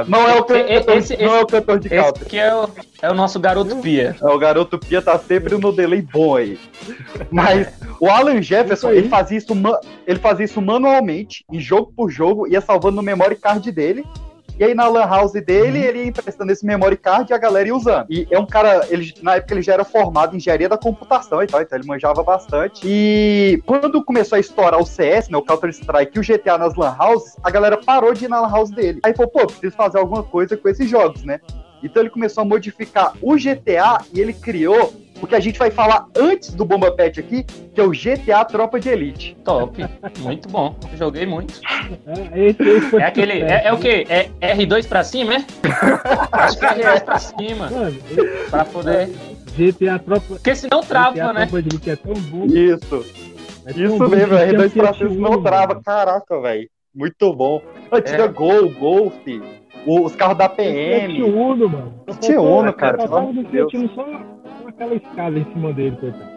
não 0.09 0.29
é 0.29 0.35
o 0.35 0.45
cantor, 0.45 0.71
Esse- 0.71 1.15
esse- 1.15 1.17
não 1.25 1.35
é 1.37 1.41
o 1.43 1.47
cantor 1.47 1.79
de 1.79 1.87
Esse 1.87 1.97
country. 1.97 2.23
aqui 2.25 2.39
é 2.39 2.55
o, 2.55 2.69
é 3.03 3.11
o 3.11 3.15
nosso 3.15 3.39
garoto 3.39 3.77
Pia. 3.77 4.17
É, 4.21 4.27
O 4.27 4.39
garoto 4.39 4.79
Pia 4.79 5.01
tá 5.01 5.17
sempre 5.19 5.57
no 5.57 5.73
delay 5.73 6.03
bom 6.03 6.35
aí. 6.37 6.59
Mas 7.31 7.69
o 8.01 8.09
Alan 8.09 8.41
Jefferson, 8.41 8.91
ele 8.91 9.09
fazia 9.09 9.37
isso, 9.37 9.53
ele 10.07 10.19
fazia 10.19 10.47
isso 10.47 10.61
manualmente, 10.63 11.45
em 11.53 11.61
jogo 11.61 11.93
por 11.95 12.11
jogo, 12.11 12.49
ia 12.49 12.61
salvando 12.61 12.97
no 12.97 13.03
memory 13.03 13.37
card 13.37 13.71
dele. 13.71 14.05
E 14.59 14.65
aí 14.65 14.75
na 14.75 14.87
lan 14.89 15.07
house 15.07 15.33
dele, 15.33 15.79
ele 15.79 15.99
ia 16.01 16.07
emprestando 16.09 16.53
esse 16.53 16.67
memory 16.67 16.97
card 16.99 17.31
e 17.31 17.35
a 17.35 17.39
galera 17.39 17.69
ia 17.69 17.75
usando. 17.75 18.07
E 18.11 18.27
é 18.31 18.39
um 18.39 18.45
cara, 18.45 18.87
ele, 18.91 19.15
na 19.23 19.37
época 19.37 19.55
ele 19.55 19.63
já 19.63 19.73
era 19.73 19.85
formado 19.85 20.35
em 20.35 20.37
engenharia 20.37 20.69
da 20.69 20.77
computação 20.77 21.43
e 21.43 21.47
tal, 21.47 21.63
então 21.63 21.79
ele 21.79 21.87
manjava 21.87 22.23
bastante. 22.23 22.83
E 22.85 23.63
quando 23.65 24.05
começou 24.05 24.37
a 24.37 24.41
estourar 24.41 24.79
o 24.79 24.85
CS, 24.85 25.31
né, 25.31 25.39
o 25.39 25.43
Counter-Strike 25.43 26.13
e 26.15 26.21
o 26.21 26.23
GTA 26.23 26.59
nas 26.59 26.77
lan 26.77 26.95
houses, 27.01 27.37
a 27.43 27.51
galera 27.51 27.79
parou 27.79 28.13
de 28.13 28.27
ir 28.27 28.29
na 28.29 28.41
lan 28.41 28.51
house 28.51 28.71
dele. 28.71 29.01
Aí 29.03 29.15
falou, 29.15 29.31
pô, 29.31 29.47
preciso 29.47 29.75
fazer 29.75 29.99
alguma 29.99 30.23
coisa 30.23 30.59
com 30.59 30.69
esses 30.69 30.89
jogos, 30.89 31.23
né? 31.23 31.41
Então 31.83 32.03
ele 32.03 32.11
começou 32.11 32.43
a 32.43 32.45
modificar 32.45 33.15
o 33.23 33.37
GTA 33.37 34.05
e 34.13 34.21
ele 34.21 34.35
criou 34.35 34.93
o 35.23 35.27
que 35.27 35.35
a 35.35 35.41
gente 35.41 35.59
vai 35.59 35.71
falar 35.71 36.07
antes 36.17 36.53
do 36.55 36.65
Bomba 36.65 36.91
Pet 36.93 37.21
aqui, 37.21 37.43
que 37.45 37.81
é 37.81 37.85
o 37.85 37.91
GTA 37.91 38.45
Tropa 38.45 38.79
de 38.81 38.89
Elite. 38.89 39.37
Top. 39.45 39.85
Muito 40.21 40.49
bom. 40.49 40.75
Joguei 40.97 41.27
muito. 41.27 41.61
É, 42.35 42.41
esse 42.49 42.81
foi 42.83 43.01
É 43.01 43.05
aquele. 43.05 43.41
É, 43.43 43.67
é 43.67 43.73
o 43.73 43.79
quê? 43.79 44.07
É 44.09 44.29
R2 44.55 44.87
pra 44.89 45.05
cima, 45.05 45.35
é? 45.35 45.45
Acho 46.33 46.59
que 46.59 46.65
é 46.65 46.69
R2 46.75 47.01
pra 47.05 47.19
cima. 47.19 47.71
Mano, 47.71 47.97
Pra 48.51 48.65
poder. 48.65 49.09
GTA 49.57 49.99
Tropa. 49.99 50.27
Porque 50.29 50.55
senão 50.55 50.81
GTA 50.81 50.89
trava, 50.89 51.33
né? 51.33 51.47
Tropa 51.47 51.63
de 51.63 51.69
Elite 51.69 51.91
é 51.91 51.97
tão 51.97 52.15
bom. 52.15 52.47
Isso, 52.47 53.05
é 53.67 53.73
tão 53.73 53.83
isso 53.85 53.99
bom 53.99 54.09
mesmo, 54.09 54.29
que 54.39 54.45
R2 54.45 54.73
tinha 54.73 54.85
pra 54.85 54.95
cima 54.95 55.31
não 55.31 55.43
trava. 55.43 55.83
Caraca, 55.83 56.41
velho. 56.41 56.69
Muito 56.95 57.33
bom. 57.35 57.61
Tinha 58.05 58.23
É. 58.25 58.29
Gol, 58.29 58.69
Golf, 58.71 59.15
o- 59.27 59.60
os 59.87 60.15
carros 60.17 60.37
da 60.39 60.49
Fiat 60.49 60.73
PM. 60.73 61.23
Uno, 61.23 61.69
mano. 61.69 61.93
Só 62.09 62.15
Fiat 62.15 62.35
faltou- 62.35 62.59
Uno, 62.61 62.73
cara, 62.73 62.99
pelo 62.99 63.09
amor 63.17 63.19
faltava 63.21 63.33
de 63.33 63.43
do 63.45 63.51
Deus. 63.53 63.71
Fiat 63.73 63.85
Uno 63.85 63.95
só 63.95 64.69
aquela 64.69 64.95
escada 64.95 65.39
em 65.39 65.45
cima 65.53 65.73
dele, 65.73 65.97
coitado. 66.01 66.31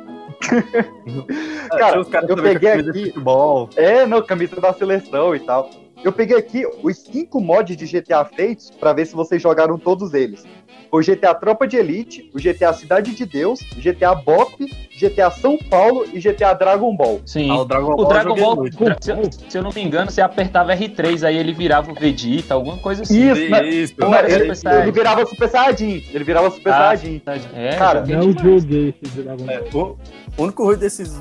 Cara, 1.78 1.98
eu 1.98 2.36
peguei 2.36 2.54
com 2.56 2.60
camisa 2.60 2.92
de 2.92 3.00
aqui- 3.00 3.06
Futebol. 3.12 3.70
É, 3.76 4.06
não, 4.06 4.22
camisa 4.22 4.60
da 4.60 4.74
seleção 4.74 5.36
e 5.36 5.40
tal. 5.40 5.70
Eu 6.04 6.12
peguei 6.12 6.38
aqui 6.38 6.66
os 6.82 6.98
cinco 6.98 7.40
mods 7.42 7.76
de 7.78 7.86
GTA 7.86 8.24
feitos 8.26 8.70
pra 8.72 8.94
ver 8.94 9.06
se 9.06 9.16
vocês 9.16 9.42
jogaram 9.42 9.78
todos 9.78 10.14
eles. 10.14 10.44
O 10.92 11.00
GTA 11.02 11.34
Tropa 11.34 11.68
de 11.68 11.76
Elite, 11.76 12.30
o 12.34 12.40
GTA 12.40 12.72
Cidade 12.72 13.16
de 13.16 13.26
Deus, 13.26 13.60
o 13.76 13.82
GTA 13.82 14.14
Bop, 14.14 14.54
GTA 15.00 15.32
São 15.32 15.58
Paulo 15.58 16.06
e 16.14 16.20
GTA 16.20 16.54
Dragon 16.54 16.96
Ball. 16.96 17.20
Sim. 17.26 17.50
Ah, 17.50 17.62
o 17.62 17.66
Dragon 17.66 17.94
O 17.94 17.96
Ball 17.96 18.04
eu 18.06 18.10
Dragon 18.10 18.36
Ball, 18.36 18.66
se, 19.02 19.10
eu- 19.12 19.30
se 19.50 19.58
eu 19.58 19.64
não 19.64 19.72
me 19.74 19.82
engano, 19.82 20.12
você 20.12 20.22
apertava 20.22 20.76
R3, 20.76 21.24
aí 21.26 21.36
ele 21.38 21.52
virava 21.52 21.92
o 21.92 21.96
Vegeta, 21.96 22.54
alguma 22.54 22.78
coisa 22.78 23.02
assim. 23.04 23.32
Isso, 23.32 23.50
né? 23.50 23.68
Isso, 23.68 23.94
Não, 23.98 24.14
ele, 24.20 24.32
Super 24.40 24.56
Saiyajin. 24.56 24.84
ele 24.84 24.92
virava 24.92 25.26
Super 25.26 25.50
Saiyajin. 25.50 26.04
Ele 26.14 26.24
virava 26.24 26.52
Super 26.52 26.74
Ah, 26.74 26.78
Saiyajin. 26.96 27.22
É, 27.56 27.76
Cara, 27.76 28.06
Não 28.06 28.32
joguei 28.32 28.94
esse 29.04 29.16
Dragon 29.22 29.46
É, 29.50 29.62
Ball. 29.72 29.98
o, 30.38 30.42
o 30.42 30.44
único 30.44 30.64
ruim 30.64 30.78
desses 30.78 31.20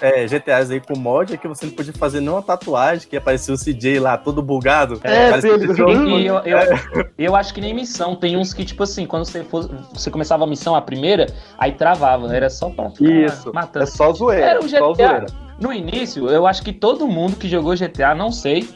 é, 0.00 0.26
GTAs 0.26 0.70
aí 0.70 0.80
com 0.80 0.98
mod 0.98 1.32
é 1.32 1.36
que 1.36 1.46
você 1.46 1.66
não 1.66 1.72
podia 1.72 1.92
fazer 1.92 2.20
nenhuma 2.20 2.42
tatuagem, 2.42 3.08
que 3.08 3.16
apareceu 3.16 3.54
o 3.54 3.58
CJ 3.58 4.00
lá 4.00 4.16
todo 4.16 4.42
bugado. 4.42 5.00
É, 5.04 5.30
Parece 5.30 5.48
sim, 5.48 5.58
que 5.58 5.64
ele 5.64 5.74
jogo- 5.74 5.92
jogou. 5.94 6.18
E 6.20 6.26
eu, 6.26 6.36
eu, 6.40 6.58
eu 7.18 7.36
acho 7.36 7.54
que 7.54 7.60
nem 7.60 7.72
missão. 7.74 8.16
Tem 8.16 8.36
uns 8.36 8.52
que, 8.52 8.64
tipo 8.64 8.82
assim, 8.82 9.06
quando 9.06 9.24
você, 9.24 9.44
for, 9.44 9.68
você 9.92 10.10
começava 10.10 10.44
a 10.44 10.46
missão, 10.46 10.74
a 10.74 10.82
primeira, 10.82 11.26
aí 11.58 11.72
travava. 11.72 12.34
Era 12.34 12.50
só 12.50 12.68
pra 12.70 12.90
ficar 12.90 13.10
Isso. 13.10 13.52
matando. 13.54 13.82
É 13.84 13.86
só 13.86 14.12
zoeira. 14.12 14.44
Era 14.46 14.58
um 14.60 14.68
só 14.68 14.92
GTA. 14.92 15.06
zoeira. 15.06 15.26
No 15.60 15.72
início, 15.72 16.28
eu 16.28 16.46
acho 16.46 16.62
que 16.62 16.72
todo 16.72 17.06
mundo 17.06 17.36
que 17.36 17.48
jogou 17.48 17.74
GTA, 17.74 18.14
não 18.14 18.30
sei, 18.30 18.68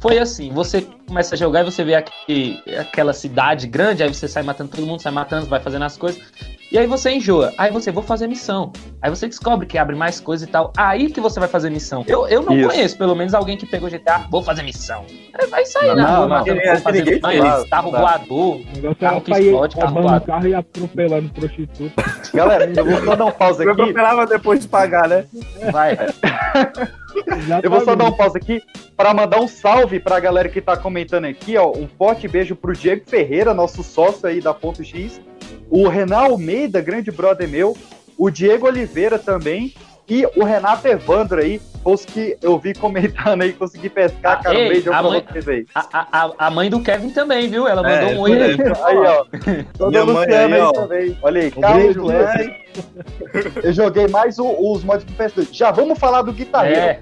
foi 0.00 0.18
assim. 0.18 0.50
Você 0.52 0.86
começa 1.06 1.34
a 1.34 1.38
jogar 1.38 1.62
e 1.62 1.64
você 1.64 1.82
vê 1.82 1.94
aqui, 1.94 2.60
aquela 2.78 3.12
cidade 3.14 3.66
grande, 3.66 4.02
aí 4.02 4.12
você 4.12 4.28
sai 4.28 4.42
matando 4.42 4.70
todo 4.70 4.86
mundo, 4.86 5.00
sai 5.00 5.12
matando, 5.12 5.46
vai 5.46 5.60
fazendo 5.60 5.84
as 5.84 5.96
coisas. 5.96 6.20
E 6.76 6.78
aí 6.78 6.86
você 6.86 7.10
enjoa. 7.10 7.54
Aí 7.56 7.70
você, 7.70 7.90
vou 7.90 8.02
fazer 8.02 8.26
missão. 8.26 8.70
Aí 9.00 9.08
você 9.08 9.26
descobre 9.26 9.66
que 9.66 9.78
abre 9.78 9.96
mais 9.96 10.20
coisa 10.20 10.44
e 10.44 10.46
tal. 10.46 10.74
Aí 10.76 11.10
que 11.10 11.22
você 11.22 11.40
vai 11.40 11.48
fazer 11.48 11.70
missão. 11.70 12.04
Eu, 12.06 12.28
eu 12.28 12.42
não 12.42 12.54
Isso. 12.54 12.68
conheço, 12.68 12.98
pelo 12.98 13.14
menos, 13.14 13.32
alguém 13.32 13.56
que 13.56 13.64
pegou 13.64 13.88
GTA, 13.88 14.26
vou 14.30 14.42
fazer 14.42 14.62
missão. 14.62 15.06
Aí 15.40 15.46
vai 15.46 15.64
sair 15.64 15.86
Não, 15.86 15.96
na 15.96 16.02
não, 16.02 16.10
rua, 16.10 16.20
não. 16.20 16.28
matando, 16.28 16.60
vou 16.62 16.76
fazer 16.76 16.98
ninguém 16.98 17.14
missão, 17.14 17.32
eles, 17.32 17.70
carro 17.70 17.90
não. 17.92 17.98
voador. 18.00 18.56
O 18.56 18.58
negócio 18.74 18.96
Carro 18.96 19.14
era 19.16 19.20
que 19.24 19.32
explode, 19.32 19.74
carro 19.74 19.86
roubando 19.86 20.08
voado. 20.08 20.22
o 20.22 20.26
carro 20.26 20.48
e 20.48 20.54
atropelando 20.54 21.28
prostituta. 21.30 22.04
Galera, 22.34 22.70
eu 22.76 22.84
vou 22.84 23.04
só 23.06 23.16
dar 23.16 23.24
um 23.24 23.32
pause 23.32 23.64
Eu 23.64 23.72
aqui. 23.72 23.80
atropelava 23.80 24.26
depois 24.26 24.60
de 24.60 24.68
pagar, 24.68 25.08
né? 25.08 25.24
Vai. 25.72 25.96
Eu 27.62 27.70
vou 27.70 27.80
só 27.86 27.94
dar 27.94 28.04
um 28.04 28.12
pause 28.12 28.36
aqui 28.36 28.62
para 28.94 29.14
mandar 29.14 29.40
um 29.40 29.48
salve 29.48 29.98
para 29.98 30.16
a 30.18 30.20
galera 30.20 30.50
que 30.50 30.60
tá 30.60 30.76
comentando 30.76 31.24
aqui, 31.24 31.56
ó. 31.56 31.70
Um 31.70 31.88
forte 31.96 32.28
beijo 32.28 32.54
pro 32.54 32.74
Diego 32.74 33.02
Ferreira, 33.06 33.54
nosso 33.54 33.82
sócio 33.82 34.28
aí 34.28 34.42
da 34.42 34.52
Ponto 34.52 34.84
X. 34.84 35.18
O 35.70 35.88
Renan 35.88 36.16
Almeida, 36.18 36.80
grande 36.80 37.10
brother 37.10 37.48
meu. 37.48 37.76
O 38.18 38.30
Diego 38.30 38.66
Oliveira 38.66 39.18
também. 39.18 39.74
E 40.08 40.24
o 40.36 40.44
Renato 40.44 40.86
Evandro 40.86 41.40
aí, 41.40 41.60
os 41.84 42.04
que 42.04 42.36
eu 42.40 42.56
vi 42.60 42.72
comentando 42.72 43.42
aí, 43.42 43.52
consegui 43.52 43.90
pescar, 43.90 44.38
Ah, 44.38 44.42
cara. 44.42 44.56
Um 44.56 44.60
ei, 44.60 44.68
beijão 44.68 44.92
a 44.94 44.98
pra 45.00 45.08
mãe- 45.10 45.24
vocês 45.32 45.48
aí. 45.48 45.66
A, 45.74 46.06
a, 46.12 46.30
a 46.46 46.50
mãe 46.50 46.70
do 46.70 46.80
Kevin 46.80 47.10
também, 47.10 47.48
viu? 47.50 47.66
Ela 47.66 47.90
É, 47.90 48.04
mandou 48.04 48.18
um 48.18 48.20
oi 48.22 48.40
aí. 48.40 48.52
Aí, 48.84 48.96
ó. 48.98 49.24
Toda 49.76 50.04
mãe 50.06 50.14
Luciana 50.14 50.46
aí, 50.46 50.52
aí, 50.54 50.60
ó. 50.60 50.72
também. 50.72 51.18
Olha 51.20 51.40
aí, 51.42 51.52
Um 51.56 51.60
Carlos 51.60 51.82
beijo, 51.82 52.00
Luiz. 52.02 52.18
mãe. 52.36 52.64
Eu 53.64 53.72
joguei 53.72 54.06
mais 54.06 54.38
o- 54.38 54.72
os 54.72 54.84
mods 54.84 55.04
do 55.04 55.12
PS2. 55.12 55.48
Já 55.52 55.72
vamos 55.72 55.98
falar 55.98 56.22
do 56.22 56.32
guitarreiro. 56.32 56.80
É, 56.80 57.00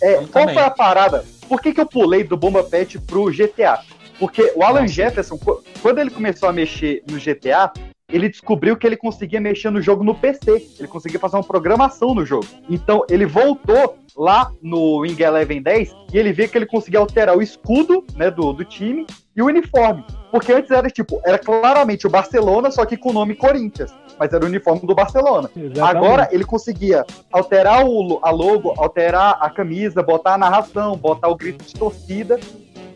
É, 0.00 0.14
qual 0.14 0.26
também. 0.28 0.54
foi 0.54 0.62
a 0.62 0.70
parada? 0.70 1.22
Por 1.46 1.60
que, 1.60 1.74
que 1.74 1.80
eu 1.82 1.86
pulei 1.86 2.24
do 2.24 2.38
Bomba 2.38 2.62
Pet 2.64 2.98
pro 3.00 3.26
GTA? 3.30 3.80
Porque 4.18 4.50
o 4.56 4.62
Alan 4.62 4.86
Jefferson, 4.88 5.36
qu- 5.36 5.62
quando 5.82 5.98
ele 5.98 6.08
começou 6.10 6.48
a 6.48 6.52
mexer 6.54 7.02
no 7.10 7.18
GTA, 7.18 7.70
ele 8.12 8.28
descobriu 8.28 8.76
que 8.76 8.86
ele 8.86 8.96
conseguia 8.96 9.40
mexer 9.40 9.70
no 9.70 9.80
jogo 9.80 10.04
no 10.04 10.14
PC. 10.14 10.66
Ele 10.78 10.88
conseguia 10.88 11.18
fazer 11.18 11.36
uma 11.36 11.44
programação 11.44 12.14
no 12.14 12.24
jogo. 12.24 12.46
Então 12.68 13.04
ele 13.08 13.26
voltou 13.26 13.96
lá 14.16 14.50
no 14.60 14.98
Wing 14.98 15.22
Eleven 15.22 15.62
10 15.62 15.94
e 16.12 16.18
ele 16.18 16.32
viu 16.32 16.48
que 16.48 16.58
ele 16.58 16.66
conseguia 16.66 17.00
alterar 17.00 17.36
o 17.36 17.42
escudo 17.42 18.04
né, 18.16 18.30
do, 18.30 18.52
do 18.52 18.64
time 18.64 19.06
e 19.34 19.42
o 19.42 19.46
uniforme. 19.46 20.04
Porque 20.30 20.52
antes 20.52 20.70
era 20.70 20.88
tipo, 20.88 21.20
era 21.24 21.38
claramente 21.38 22.06
o 22.06 22.10
Barcelona, 22.10 22.70
só 22.70 22.84
que 22.84 22.96
com 22.96 23.10
o 23.10 23.12
nome 23.12 23.34
Corinthians. 23.34 23.92
Mas 24.18 24.32
era 24.32 24.44
o 24.44 24.48
uniforme 24.48 24.86
do 24.86 24.94
Barcelona. 24.94 25.50
Exatamente. 25.56 25.80
Agora 25.80 26.28
ele 26.30 26.44
conseguia 26.44 27.04
alterar 27.32 27.86
o, 27.86 28.20
a 28.22 28.30
logo, 28.30 28.74
alterar 28.76 29.38
a 29.40 29.48
camisa, 29.48 30.02
botar 30.02 30.34
a 30.34 30.38
narração, 30.38 30.96
botar 30.96 31.28
o 31.28 31.36
grito 31.36 31.64
de 31.64 31.74
torcida. 31.74 32.38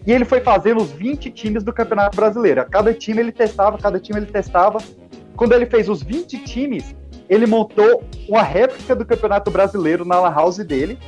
E 0.07 0.13
ele 0.13 0.27
foi 0.27 0.41
fazendo 0.41 0.83
os 0.83 0.93
20 0.93 1.31
times 1.31 1.65
do 1.65 1.73
Campeonato 1.73 2.15
Brasileiro. 2.15 2.65
Cada 2.71 2.93
time 2.93 3.21
ele 3.21 3.33
testava, 3.33 3.79
cada 3.79 3.99
time 3.99 4.19
ele 4.19 4.27
testava. 4.27 4.79
Quando 5.37 5.53
ele 5.53 5.67
fez 5.67 5.89
os 5.89 6.03
20 6.03 6.39
times, 6.45 6.95
ele 7.29 7.47
montou 7.47 8.03
uma 8.29 8.43
réplica 8.43 8.95
do 8.95 9.05
Campeonato 9.05 9.51
Brasileiro 9.51 10.05
na 10.05 10.21
Lan 10.21 10.31
House 10.35 10.59
dele. 10.59 10.99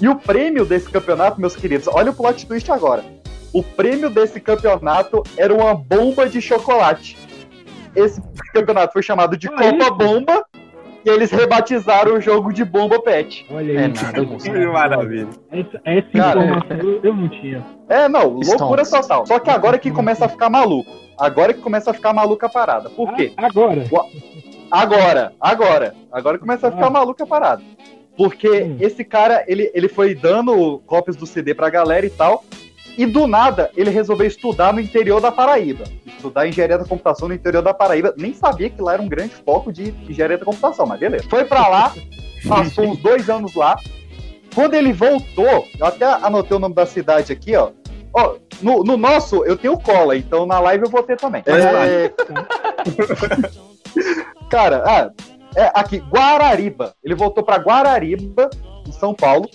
E 0.00 0.08
o 0.08 0.16
prêmio 0.16 0.64
desse 0.64 0.88
campeonato, 0.90 1.40
meus 1.40 1.54
queridos, 1.54 1.86
olha 1.88 2.10
o 2.10 2.14
plot 2.14 2.46
twist 2.46 2.70
agora. 2.72 3.04
O 3.52 3.62
prêmio 3.62 4.08
desse 4.08 4.40
campeonato 4.40 5.22
era 5.36 5.52
uma 5.52 5.74
bomba 5.74 6.28
de 6.28 6.40
chocolate. 6.40 7.18
Esse 7.94 8.22
campeonato 8.52 8.92
foi 8.92 9.02
chamado 9.02 9.36
de 9.36 9.48
Ah, 9.48 9.50
Copa 9.50 9.76
isso? 9.84 9.94
Bomba 9.94 10.44
e 11.04 11.08
eles 11.10 11.30
rebatizaram 11.30 12.14
o 12.14 12.20
jogo 12.20 12.52
de 12.52 12.64
Bomba 12.64 13.00
Pet. 13.02 13.44
Olha 13.50 13.72
é 13.72 13.84
aí. 13.86 13.92
nada. 13.92 14.24
Que 14.38 14.50
maravilha. 14.66 15.28
Essa, 15.50 15.80
essa 15.84 16.08
Cara, 16.12 16.44
informação 16.44 16.76
eu- 16.78 17.00
eu 17.02 17.14
não 17.16 17.28
tinha. 17.28 17.66
É, 17.88 18.08
não, 18.08 18.28
loucura 18.28 18.84
Stonks. 18.84 19.06
total. 19.08 19.26
Só 19.26 19.38
que 19.38 19.50
agora 19.50 19.78
que 19.78 19.90
começa 19.90 20.24
a 20.26 20.28
ficar 20.28 20.48
maluco. 20.48 20.90
Agora 21.20 21.52
que 21.52 21.60
começa 21.60 21.90
a 21.90 21.94
ficar 21.94 22.12
maluca 22.12 22.46
a 22.46 22.50
parada. 22.50 22.88
Por 22.90 23.12
quê? 23.14 23.32
Ah, 23.36 23.46
agora. 23.46 23.84
Agora, 24.70 25.32
agora. 25.40 25.94
Agora 26.10 26.38
começa 26.38 26.68
a 26.68 26.70
ficar 26.72 26.86
Ah. 26.86 26.90
maluca 26.90 27.24
a 27.24 27.26
parada. 27.26 27.62
Porque 28.16 28.48
Hum. 28.48 28.76
esse 28.80 29.04
cara, 29.04 29.44
ele, 29.46 29.70
ele 29.74 29.88
foi 29.88 30.14
dando 30.14 30.78
cópias 30.86 31.16
do 31.16 31.26
CD 31.26 31.54
pra 31.54 31.68
galera 31.70 32.06
e 32.06 32.10
tal. 32.10 32.44
E 32.98 33.06
do 33.06 33.26
nada, 33.26 33.70
ele 33.76 33.88
resolveu 33.90 34.26
estudar 34.26 34.72
no 34.74 34.80
interior 34.80 35.20
da 35.20 35.30
Paraíba. 35.32 35.84
Estudar 36.04 36.46
engenharia 36.46 36.76
da 36.76 36.84
computação 36.84 37.28
no 37.28 37.34
interior 37.34 37.62
da 37.62 37.72
Paraíba. 37.72 38.12
Nem 38.16 38.34
sabia 38.34 38.68
que 38.68 38.82
lá 38.82 38.94
era 38.94 39.02
um 39.02 39.08
grande 39.08 39.34
foco 39.34 39.72
de 39.72 39.94
engenharia 40.08 40.36
da 40.38 40.44
computação, 40.44 40.86
mas 40.86 40.98
beleza. 41.00 41.24
Foi 41.30 41.44
pra 41.44 41.66
lá, 41.68 41.94
passou 42.48 42.84
uns 42.88 42.98
dois 42.98 43.30
anos 43.30 43.54
lá. 43.54 43.76
Quando 44.54 44.74
ele 44.74 44.92
voltou, 44.92 45.66
eu 45.78 45.86
até 45.86 46.04
anotei 46.04 46.56
o 46.56 46.60
nome 46.60 46.74
da 46.74 46.84
cidade 46.84 47.32
aqui, 47.32 47.54
ó. 47.56 47.70
Ó, 48.12 48.36
no, 48.60 48.82
no 48.82 48.96
nosso, 48.96 49.44
eu 49.44 49.56
tenho 49.56 49.78
cola, 49.78 50.16
então 50.16 50.44
na 50.44 50.58
live 50.60 50.84
eu 50.84 50.90
vou 50.90 51.02
ter 51.02 51.16
também. 51.16 51.42
É. 51.46 52.10
Cara, 54.50 54.82
ah, 54.84 55.10
é 55.56 55.70
aqui, 55.74 55.98
Guarariba. 55.98 56.94
Ele 57.02 57.14
voltou 57.14 57.42
pra 57.42 57.56
Guarariba, 57.56 58.50
em 58.86 58.92
São 58.92 59.14
Paulo. 59.14 59.48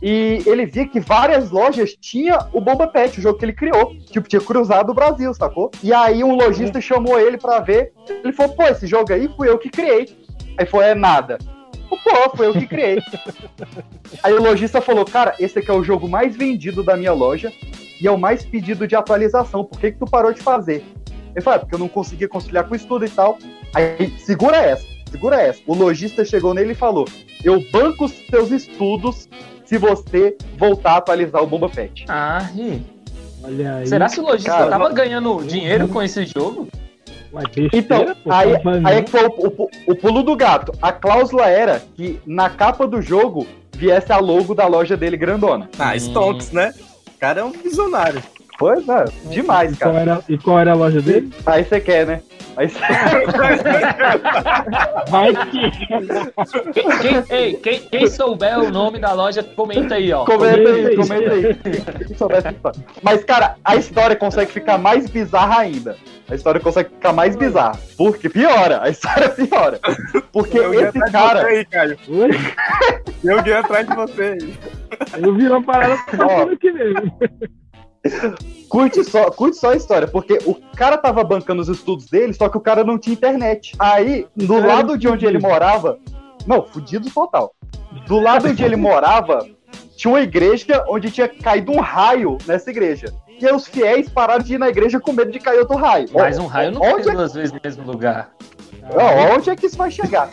E 0.00 0.44
ele 0.46 0.64
via 0.64 0.86
que 0.86 1.00
várias 1.00 1.50
lojas 1.50 1.96
tinha 2.00 2.38
o 2.52 2.60
Bomba 2.60 2.86
Pet, 2.86 3.18
o 3.18 3.22
jogo 3.22 3.36
que 3.36 3.44
ele 3.44 3.52
criou. 3.52 3.96
Tipo, 4.12 4.28
tinha 4.28 4.40
cruzado 4.40 4.90
o 4.90 4.94
Brasil, 4.94 5.34
sacou? 5.34 5.72
E 5.82 5.92
aí 5.92 6.22
um 6.22 6.36
lojista 6.36 6.80
chamou 6.80 7.18
ele 7.18 7.36
pra 7.36 7.58
ver. 7.58 7.92
Ele 8.08 8.32
falou, 8.32 8.54
pô, 8.54 8.62
esse 8.62 8.86
jogo 8.86 9.12
aí 9.12 9.28
fui 9.36 9.48
eu 9.48 9.58
que 9.58 9.68
criei. 9.68 10.16
Aí 10.56 10.66
foi, 10.66 10.84
é 10.84 10.94
nada. 10.94 11.38
Pô, 11.88 12.36
foi 12.36 12.46
eu 12.46 12.52
que 12.52 12.66
criei. 12.66 13.02
aí 14.22 14.32
o 14.32 14.42
lojista 14.42 14.80
falou, 14.80 15.04
cara, 15.04 15.34
esse 15.40 15.58
aqui 15.58 15.70
é 15.70 15.74
o 15.74 15.82
jogo 15.82 16.08
mais 16.08 16.36
vendido 16.36 16.84
da 16.84 16.96
minha 16.96 17.12
loja 17.12 17.52
e 18.00 18.06
é 18.06 18.10
o 18.10 18.18
mais 18.18 18.44
pedido 18.44 18.86
de 18.86 18.94
atualização. 18.96 19.64
Por 19.64 19.78
que 19.80 19.92
que 19.92 19.98
tu 19.98 20.06
parou 20.06 20.32
de 20.32 20.40
fazer? 20.40 20.84
Ele 21.34 21.40
falou, 21.42 21.56
"Ah, 21.56 21.60
porque 21.60 21.74
eu 21.74 21.78
não 21.78 21.88
conseguia 21.88 22.28
conciliar 22.28 22.64
com 22.64 22.72
o 22.72 22.76
estudo 22.76 23.04
e 23.04 23.08
tal. 23.10 23.38
Aí, 23.74 24.12
segura 24.18 24.56
essa, 24.56 24.84
segura 25.10 25.40
essa. 25.40 25.60
O 25.66 25.74
lojista 25.74 26.24
chegou 26.24 26.54
nele 26.54 26.72
e 26.72 26.74
falou, 26.74 27.06
eu 27.44 27.62
banco 27.70 28.06
os 28.06 28.12
seus 28.30 28.50
estudos 28.50 29.28
se 29.64 29.76
você 29.78 30.36
voltar 30.56 30.92
a 30.92 30.96
atualizar 30.96 31.42
o 31.42 31.46
Bomba 31.46 31.68
Pet. 31.68 32.04
Ah, 32.08 32.48
e... 32.56 32.82
Olha 33.44 33.76
aí. 33.76 33.86
será 33.86 34.08
que 34.08 34.18
o 34.18 34.24
lojista 34.24 34.50
Cara, 34.50 34.70
tava 34.70 34.88
ganhando 34.90 35.42
dinheiro 35.44 35.86
com 35.88 36.02
esse 36.02 36.24
jogo? 36.26 36.66
Besteira, 37.32 37.70
Então, 37.74 38.04
pô, 38.24 38.32
aí, 38.32 38.58
tá 38.58 38.70
aí 38.84 38.96
é 38.96 39.02
que 39.02 39.10
foi 39.10 39.24
o, 39.26 39.28
o- 39.28 39.68
o 39.88 39.94
pulo 39.94 40.22
do 40.22 40.34
gato. 40.34 40.72
A 40.80 40.90
cláusula 40.90 41.46
era 41.46 41.82
que 41.94 42.18
na 42.26 42.48
capa 42.48 42.86
do 42.86 43.02
jogo 43.02 43.46
viesse 43.76 44.10
a 44.10 44.16
logo 44.18 44.54
da 44.54 44.66
loja 44.66 44.96
dele 44.96 45.16
grandona. 45.16 45.68
Ah, 45.78 45.94
Stonks, 45.96 46.50
né? 46.52 46.72
O 47.18 47.20
cara 47.20 47.40
é 47.40 47.44
um 47.44 47.50
visionário. 47.50 48.22
Foi, 48.60 48.76
né? 48.84 49.04
Demais, 49.24 49.72
E 49.72 49.76
qual, 49.76 49.92
cara. 49.92 50.10
era, 50.12 50.22
e 50.28 50.38
qual 50.38 50.58
era 50.60 50.70
a 50.70 50.74
loja 50.74 51.02
dele? 51.02 51.32
Aí 51.44 51.64
você 51.64 51.80
quer, 51.80 52.06
né? 52.06 52.22
Aí 52.56 52.68
cê... 52.68 52.78
Vai 55.08 55.32
que. 55.46 55.70
Quem, 57.00 57.36
ei, 57.36 57.54
quem, 57.54 57.80
quem 57.80 58.06
souber 58.08 58.58
o 58.58 58.70
nome 58.70 58.98
da 58.98 59.12
loja, 59.12 59.42
comenta 59.42 59.94
aí, 59.94 60.12
ó. 60.12 60.24
comenta 60.24 60.70
aí, 60.70 60.96
Comenta 60.96 61.30
comenta 61.30 61.32
aí. 61.32 61.54
Quem 62.06 62.16
souber 62.16 62.38
essa 62.38 62.50
história. 62.50 62.80
Mas, 63.02 63.24
cara, 63.24 63.56
a 63.64 63.76
história 63.76 64.16
consegue 64.16 64.52
ficar 64.52 64.78
mais 64.78 65.08
bizarra 65.08 65.60
ainda. 65.60 65.96
A 66.28 66.34
história 66.34 66.60
consegue 66.60 66.90
ficar 66.90 67.12
mais 67.12 67.36
bizarra. 67.36 67.78
Porque 67.96 68.28
piora, 68.28 68.82
a 68.82 68.90
história 68.90 69.30
piora. 69.30 69.80
Porque 70.32 70.58
esse 70.58 71.00
cara. 71.10 71.46
aí? 71.46 71.66
Eu 73.24 73.44
ia 73.46 73.60
atrás 73.60 73.86
de 73.86 73.94
você 73.94 74.22
aí. 74.22 74.54
Eu 75.22 75.34
vi 75.34 75.48
uma 75.48 75.62
parada 75.62 75.96
passando 76.04 76.52
aqui 76.52 76.70
mesmo. 76.70 77.12
Curte 78.68 79.02
só, 79.02 79.30
curte 79.30 79.56
só 79.56 79.70
a 79.70 79.76
história, 79.76 80.06
porque 80.06 80.38
o 80.44 80.54
cara 80.76 80.98
tava 80.98 81.24
bancando 81.24 81.62
os 81.62 81.68
estudos 81.68 82.06
dele, 82.06 82.34
só 82.34 82.48
que 82.48 82.56
o 82.58 82.60
cara 82.60 82.84
não 82.84 82.98
tinha 82.98 83.14
internet. 83.14 83.74
Aí, 83.78 84.26
do 84.36 84.58
lado 84.58 84.98
de 84.98 85.08
onde 85.08 85.24
ele 85.24 85.38
morava, 85.38 85.98
não, 86.46 86.62
fudido 86.62 87.10
total. 87.10 87.54
Do 88.06 88.18
lado 88.18 88.48
onde 88.48 88.62
ele 88.62 88.76
morava, 88.76 89.46
tinha 89.96 90.12
uma 90.12 90.20
igreja 90.20 90.84
onde 90.88 91.10
tinha 91.10 91.28
caído 91.28 91.72
um 91.72 91.80
raio 91.80 92.36
nessa 92.46 92.70
igreja. 92.70 93.12
E 93.40 93.46
aí 93.46 93.54
os 93.54 93.66
fiéis 93.66 94.08
pararam 94.08 94.42
de 94.42 94.54
ir 94.54 94.58
na 94.58 94.68
igreja 94.68 94.98
com 95.00 95.12
medo 95.12 95.30
de 95.30 95.38
cair 95.38 95.60
outro 95.60 95.76
raio. 95.76 96.08
Mas 96.12 96.38
um 96.38 96.46
raio 96.46 96.72
não 96.72 96.82
onde 96.82 97.04
cai 97.04 97.14
é, 97.14 97.16
duas 97.16 97.34
vezes 97.34 97.52
no 97.52 97.60
mesmo 97.62 97.84
lugar. 97.84 98.30
ó, 98.94 99.36
onde 99.36 99.48
é 99.48 99.56
que 99.56 99.66
isso 99.66 99.76
vai 99.76 99.90
chegar? 99.90 100.30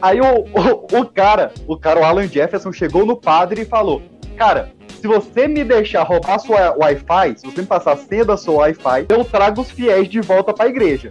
Aí 0.00 0.20
o, 0.20 0.40
o, 0.40 1.00
o 1.00 1.06
cara, 1.06 1.52
o 1.66 1.76
cara, 1.76 2.00
o 2.00 2.04
Alan 2.04 2.28
Jefferson, 2.28 2.72
chegou 2.72 3.04
no 3.04 3.16
padre 3.16 3.62
e 3.62 3.64
falou: 3.64 4.02
Cara, 4.36 4.70
se 5.04 5.08
você 5.08 5.46
me 5.46 5.62
deixar 5.62 6.02
roubar 6.02 6.38
sua 6.38 6.74
Wi-Fi, 6.78 7.34
se 7.38 7.44
você 7.44 7.60
me 7.60 7.66
passar 7.66 7.92
a 7.92 7.96
senha 7.98 8.24
da 8.24 8.38
sua 8.38 8.54
Wi-Fi, 8.60 9.04
eu 9.10 9.22
trago 9.22 9.60
os 9.60 9.70
fiéis 9.70 10.08
de 10.08 10.18
volta 10.22 10.50
pra 10.54 10.66
igreja. 10.66 11.10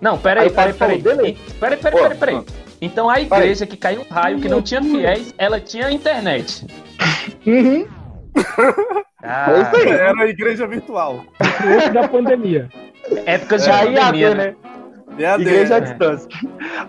Não, 0.00 0.18
peraí, 0.18 0.48
Aí 0.48 0.50
peraí, 0.50 0.72
peraí. 0.72 0.98
beleza. 1.00 1.38
Peraí, 1.60 1.78
peraí, 1.78 2.02
peraí, 2.02 2.18
peraí. 2.18 2.40
Então 2.80 3.08
a 3.08 3.20
igreja 3.20 3.64
que 3.66 3.76
caiu 3.76 4.00
um 4.00 4.12
raio, 4.12 4.40
que 4.40 4.48
não 4.48 4.60
tinha 4.60 4.82
fiéis, 4.82 5.32
ela 5.38 5.60
tinha 5.60 5.92
internet. 5.92 6.66
Uhum. 7.46 7.86
Ah, 9.22 9.52
É 9.52 9.60
isso 9.62 9.76
aí. 9.76 9.90
Era 9.92 10.22
a 10.22 10.26
igreja 10.26 10.66
virtual. 10.66 11.22
Antes 11.40 11.92
da 11.92 12.08
pandemia. 12.08 12.68
épocas 13.26 13.60
de 13.62 13.66
Já 13.68 13.84
ia 13.84 14.00
pandemia, 14.06 14.28
ter, 14.30 14.36
né? 14.36 14.54
né? 15.16 15.34
Igreja 15.38 15.76
à 15.76 15.80
né? 15.80 15.86
distância. 15.86 16.28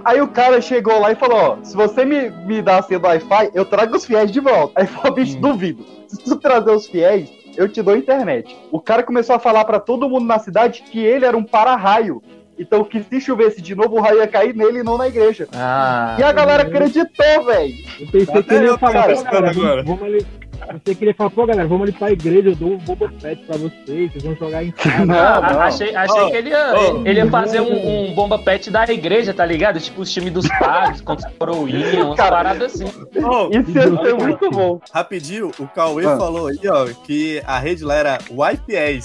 Aí 0.03 0.19
o 0.21 0.27
cara 0.27 0.59
chegou 0.59 0.99
lá 0.99 1.11
e 1.11 1.15
falou: 1.15 1.37
ó, 1.37 1.57
se 1.63 1.75
você 1.75 2.03
me, 2.03 2.31
me 2.31 2.63
dá 2.63 2.79
a 2.79 2.81
senha 2.81 2.99
do 2.99 3.05
Wi-Fi, 3.05 3.51
eu 3.53 3.63
trago 3.65 3.95
os 3.95 4.05
fiéis 4.05 4.31
de 4.31 4.39
volta. 4.39 4.81
Aí 4.81 4.87
falou, 4.87 5.13
bicho, 5.13 5.37
Hum. 5.37 5.41
duvido. 5.41 6.00
Se 6.11 6.23
tu 6.23 6.35
trazer 6.35 6.71
os 6.71 6.87
fiéis, 6.87 7.29
eu 7.55 7.67
te 7.69 7.81
dou 7.81 7.95
internet. 7.95 8.55
O 8.71 8.79
cara 8.79 9.03
começou 9.03 9.35
a 9.35 9.39
falar 9.39 9.65
pra 9.65 9.79
todo 9.79 10.09
mundo 10.09 10.25
na 10.25 10.39
cidade 10.39 10.83
que 10.83 10.99
ele 10.99 11.25
era 11.25 11.37
um 11.37 11.43
para-raio. 11.43 12.21
Então 12.59 12.83
que 12.83 13.01
se 13.01 13.19
chovesse 13.21 13.61
de 13.61 13.73
novo, 13.73 13.95
o 13.95 14.01
raio 14.01 14.19
ia 14.19 14.27
cair 14.27 14.53
nele 14.55 14.79
e 14.79 14.83
não 14.83 14.97
na 14.97 15.07
igreja. 15.07 15.47
Ah, 15.53 16.15
E 16.19 16.23
a 16.23 16.31
galera 16.31 16.63
acreditou, 16.63 17.45
velho. 17.45 17.73
Eu 17.99 18.07
pensei 18.07 18.43
que 18.43 18.53
ele 18.53 18.65
ia 18.67 18.77
falar, 18.77 19.07
pensando 19.07 19.31
galera, 19.31 19.51
agora. 19.51 19.83
vamos 19.83 20.03
ali. 20.03 20.25
Eu 20.61 20.79
pensei 20.79 20.95
que 20.95 21.03
ele 21.03 21.11
ia 21.11 21.15
falar, 21.15 21.29
pô, 21.31 21.45
galera, 21.45 21.67
vamos 21.67 21.83
ali 21.83 21.91
pra 21.91 22.11
igreja, 22.11 22.49
eu 22.49 22.55
dou 22.55 22.73
um 22.73 22.77
Boba 22.77 23.11
Pet 23.21 23.41
pra 23.45 23.57
vocês, 23.57 24.11
vocês 24.11 24.23
vão 24.23 24.35
jogar 24.35 24.63
em 24.63 24.71
casa. 24.71 25.05
Não, 25.05 25.15
Ah, 25.15 25.53
não. 25.53 25.61
achei, 25.61 25.95
achei 25.95 26.21
Ó, 26.21 26.29
que 26.29 26.37
ele 26.37 26.49
ia, 26.49 26.73
ó. 26.75 27.01
ele 27.05 27.19
ia 27.19 27.29
fazer 27.29 27.61
um, 27.61 28.09
um 28.11 28.13
bomba 28.15 28.39
pet 28.39 28.69
da 28.69 28.85
igreja, 28.85 29.33
tá 29.33 29.45
ligado? 29.45 29.79
Tipo 29.79 30.01
os 30.01 30.11
times 30.11 30.31
dos 30.31 30.47
padres 30.47 31.01
contra 31.05 31.27
os 31.29 31.35
coroinhas, 31.35 31.93
umas 31.95 32.15
Cara. 32.17 32.29
paradas 32.37 32.73
assim. 32.75 32.85
Ó, 33.23 33.49
Isso 33.49 33.71
ia 33.71 34.03
ser 34.03 34.13
muito 34.15 34.49
bom. 34.51 34.79
rapidinho, 34.93 35.51
o 35.59 35.67
Cauê 35.67 36.05
Ah. 36.05 36.17
falou 36.17 36.47
aí, 36.47 36.59
ó, 36.67 36.85
que 37.05 37.41
a 37.45 37.57
rede 37.59 37.83
lá 37.83 37.95
era 37.95 38.17
Wi-Fi. 38.31 38.99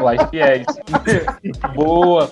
Uai, 0.00 0.16
fiéis. 0.30 0.66
Boa. 1.74 2.30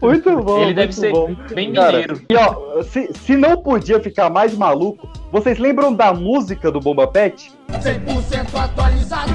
Muito 0.00 0.42
bom. 0.42 0.62
Ele 0.62 0.74
deve 0.74 0.92
ser 0.92 1.12
bom. 1.12 1.34
bem 1.54 1.72
Cara, 1.72 1.92
mineiro. 1.92 2.22
E 2.28 2.36
ó, 2.36 2.82
se, 2.82 3.12
se 3.12 3.36
não 3.36 3.56
podia 3.56 4.00
ficar 4.00 4.30
mais 4.30 4.56
maluco, 4.56 5.08
vocês 5.32 5.58
lembram 5.58 5.92
da 5.92 6.12
música 6.12 6.70
do 6.70 6.80
Bomba 6.80 7.06
Pet? 7.06 7.52
100% 7.72 8.54
atualizado, 8.54 9.32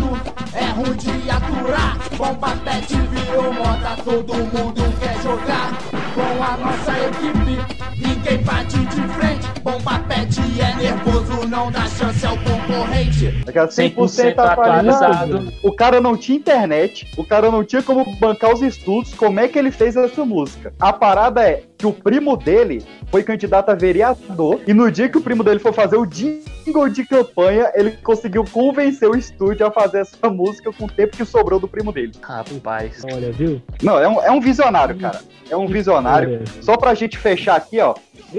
é 0.53 0.65
ruim 0.72 0.96
de 0.96 1.29
aturar. 1.29 1.98
Bomba 2.17 2.55
pet 2.63 2.96
virou 2.96 3.53
moda, 3.53 3.98
todo 4.03 4.34
mundo 4.34 5.00
quer 5.00 5.22
jogar. 5.22 5.77
Com 6.15 6.43
a 6.43 6.58
nossa 6.58 6.91
equipe, 7.00 7.80
ninguém 8.01 8.38
bate 8.43 8.77
de 8.77 9.01
frente. 9.13 9.62
Bomba 9.62 10.00
pet 10.08 10.39
é 10.60 10.75
nervoso, 10.75 11.48
não 11.48 11.72
dá 11.72 11.86
chance 11.86 12.25
ao 12.25 12.36
concorrente. 12.38 13.43
Aquela 13.48 13.67
100% 13.67 14.39
atualizado. 14.39 15.53
O 15.63 15.72
cara 15.72 16.01
não 16.01 16.17
tinha 16.17 16.38
internet, 16.38 17.08
o 17.15 17.24
cara 17.24 17.51
não 17.51 17.63
tinha 17.63 17.84
como 17.84 18.03
bancar 18.17 18.53
os 18.53 18.62
estudos. 18.62 19.13
Como 19.13 19.39
é 19.39 19.48
que 19.48 19.60
ele 19.60 19.72
fez 19.72 19.96
essa 19.96 20.25
música? 20.25 20.74
A 20.79 20.91
parada 20.91 21.48
é 21.48 21.63
que 21.77 21.86
o 21.86 21.93
primo 21.93 22.38
dele 22.38 22.84
foi 23.10 23.24
candidato 23.24 23.70
a 23.70 23.75
vereador 23.75 24.62
e 24.67 24.74
no 24.74 24.91
dia 24.91 25.10
que 25.10 25.17
o 25.17 25.22
primo 25.22 25.43
dele 25.43 25.60
foi 25.60 25.74
fazer 25.74 25.98
o 25.98 26.05
jingle 26.05 26.89
de 26.89 27.05
campanha, 27.05 27.72
ele 27.74 27.91
conseguiu 28.03 28.46
convencer 28.46 29.10
o 29.10 29.15
estúdio 29.15 29.65
a 29.65 29.72
fazer 29.72 30.00
essa 30.00 30.29
música 30.29 30.72
com 30.72 30.86
o 30.86 30.88
tempo 30.88 31.17
que 31.17 31.25
sobrou 31.25 31.60
do 31.60 31.67
primo 31.67 31.91
dele. 31.91 32.12
Rapaz. 32.22 33.01
Olha, 33.12 33.31
viu? 33.31 33.62
Não, 33.81 34.00
é 34.00 34.08
um, 34.08 34.22
é 34.22 34.31
um 34.31 34.39
visionário, 34.39 34.98
cara. 34.98 35.22
É 35.50 35.58
um 35.58 35.67
visionário. 35.67 36.36
Olha. 36.36 36.43
Só 36.62 36.77
pra 36.77 36.93
gente 36.93 37.17
fechar 37.17 37.55
aqui, 37.55 37.79
ó. 37.79 37.90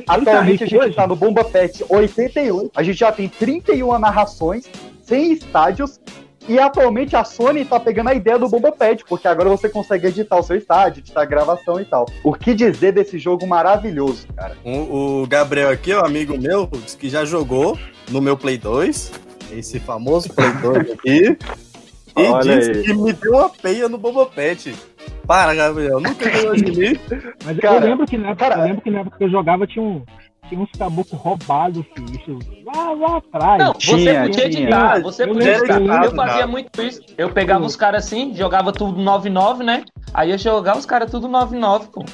Atualmente 0.06 0.64
a 0.64 0.66
gente 0.66 0.78
hoje? 0.84 0.94
tá 0.96 1.06
no 1.06 1.16
Bomba 1.16 1.44
Pet 1.44 1.84
88. 1.88 2.70
A 2.74 2.82
gente 2.82 2.98
já 2.98 3.12
tem 3.12 3.28
31 3.28 3.98
narrações, 3.98 4.68
100 5.04 5.32
estádios. 5.32 6.00
E 6.48 6.58
atualmente 6.58 7.14
a 7.14 7.22
Sony 7.22 7.64
tá 7.64 7.78
pegando 7.78 8.08
a 8.08 8.14
ideia 8.14 8.36
do 8.36 8.48
Bomba 8.48 8.72
Pet, 8.72 9.04
porque 9.08 9.28
agora 9.28 9.48
você 9.48 9.68
consegue 9.68 10.08
editar 10.08 10.36
o 10.36 10.42
seu 10.42 10.56
estádio, 10.56 11.00
editar 11.00 11.22
a 11.22 11.24
gravação 11.24 11.80
e 11.80 11.84
tal. 11.84 12.04
O 12.24 12.32
que 12.32 12.52
dizer 12.52 12.90
desse 12.90 13.16
jogo 13.16 13.46
maravilhoso, 13.46 14.26
cara? 14.34 14.56
O, 14.64 15.22
o 15.22 15.26
Gabriel 15.28 15.70
aqui, 15.70 15.92
ó, 15.92 16.04
amigo 16.04 16.36
meu, 16.36 16.66
disse 16.66 16.96
que 16.96 17.08
já 17.08 17.24
jogou 17.24 17.78
no 18.10 18.20
meu 18.20 18.36
Play 18.36 18.58
2, 18.58 19.12
esse 19.52 19.78
famoso 19.78 20.30
Play 20.34 20.52
2 20.54 20.90
aqui, 20.90 21.38
e 22.16 22.22
Olha 22.22 22.58
disse 22.58 22.70
aí. 22.72 22.82
que 22.82 22.92
me 22.92 23.12
deu 23.12 23.32
uma 23.34 23.48
peia 23.48 23.88
no 23.88 23.96
Boba 23.96 24.26
Pet. 24.26 24.74
Para, 25.26 25.54
Gabriel, 25.54 26.00
nunca 26.00 26.28
ganhou 26.28 26.54
de 26.56 26.64
mim. 26.72 26.98
Mas 27.44 27.58
Cara, 27.58 27.76
eu 27.84 27.90
lembro 27.90 28.06
que 28.06 28.18
na 28.18 28.30
época, 28.30 28.48
cara- 28.48 28.60
eu 28.60 28.64
lembro 28.66 28.82
que 28.82 28.90
na 28.90 29.00
época 29.00 29.18
que 29.18 29.24
eu 29.24 29.30
jogava 29.30 29.66
tinha, 29.66 29.84
um, 29.84 30.02
tinha 30.48 30.60
uns 30.60 30.70
caboclos 30.76 31.20
roubados, 31.20 31.84
filho. 31.94 32.10
Isso 32.20 32.38
lá, 32.66 32.92
lá 32.92 33.16
atrás. 33.18 33.58
Não, 33.64 33.72
você 33.74 33.80
Tinha, 33.96 34.22
podia 34.22 34.32
tinha. 34.50 34.62
editar, 34.62 35.00
você 35.02 35.22
Eu 35.22 35.28
podia 35.28 35.56
editar. 35.58 36.04
eu 36.04 36.10
fazia 36.14 36.34
cara. 36.34 36.46
muito 36.48 36.82
isso. 36.82 37.00
Eu 37.16 37.30
pegava 37.30 37.64
os 37.64 37.76
caras 37.76 38.04
assim, 38.04 38.34
jogava 38.34 38.72
tudo 38.72 39.00
9-9, 39.00 39.58
né? 39.62 39.84
Aí 40.12 40.30
eu 40.32 40.38
jogava 40.38 40.78
os 40.78 40.86
caras 40.86 41.10
tudo 41.10 41.28
9-9, 41.28 41.86
pô. 41.92 42.04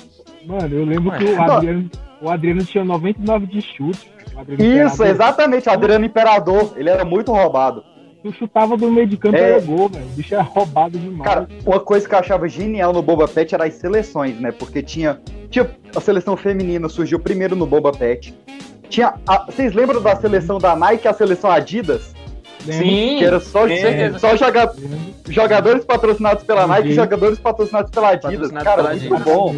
Mano, 0.46 0.74
eu 0.74 0.84
lembro 0.84 1.10
Ué. 1.10 1.18
que 1.18 1.24
o 1.24 1.42
Adriano, 1.42 1.90
o 2.22 2.30
Adriano 2.30 2.64
tinha 2.64 2.84
99 2.84 3.46
de 3.46 3.60
chute. 3.62 4.10
O 4.36 4.40
Adriano 4.40 4.62
Isso, 4.62 4.94
Imperador. 4.94 5.06
exatamente. 5.06 5.68
Adriano 5.70 6.04
Imperador. 6.04 6.72
Ele 6.76 6.88
era 6.90 7.04
muito 7.04 7.32
roubado. 7.32 7.82
Tu 8.22 8.32
chutava 8.32 8.76
do 8.76 8.90
meio 8.90 9.06
de 9.06 9.16
campo 9.16 9.36
É. 9.36 9.52
era 9.52 9.60
gol, 9.60 9.88
velho. 9.88 10.04
O 10.04 10.08
bicho 10.08 10.34
era 10.34 10.42
roubado 10.42 10.98
demais. 10.98 11.22
Cara, 11.22 11.48
uma 11.64 11.78
coisa 11.78 12.08
que 12.08 12.14
eu 12.14 12.18
achava 12.18 12.48
genial 12.48 12.92
no 12.92 13.00
Boba 13.00 13.28
Pet 13.28 13.54
era 13.54 13.64
as 13.66 13.74
seleções, 13.74 14.38
né? 14.40 14.50
Porque 14.50 14.82
tinha, 14.82 15.20
tinha 15.50 15.70
a 15.94 16.00
seleção 16.00 16.36
feminina 16.36 16.88
surgiu 16.88 17.20
primeiro 17.20 17.54
no 17.54 17.64
Boba 17.66 17.92
Pet. 17.92 18.34
Tinha, 18.88 19.14
a- 19.26 19.44
vocês 19.46 19.72
lembram 19.72 20.02
da 20.02 20.16
seleção 20.16 20.58
da 20.58 20.74
Nike 20.74 21.06
e 21.06 21.08
a 21.08 21.12
seleção 21.12 21.50
Adidas? 21.50 22.12
Sim, 22.64 23.16
Que 23.18 23.24
era 23.24 23.38
só, 23.38 23.68
certeza. 23.68 24.18
só 24.18 24.36
joga- 24.36 24.74
jogadores 25.28 25.84
patrocinados 25.84 26.42
pela 26.42 26.66
Nike 26.66 26.88
e 26.88 26.94
jogadores 26.94 27.38
patrocinados 27.38 27.90
pela 27.90 28.08
Adidas. 28.10 28.50
Patrocinados 28.50 28.64
Cara, 28.64 28.76
pela 28.82 28.90
muito 28.94 29.14
Adidas. 29.14 29.34
bom, 29.34 29.54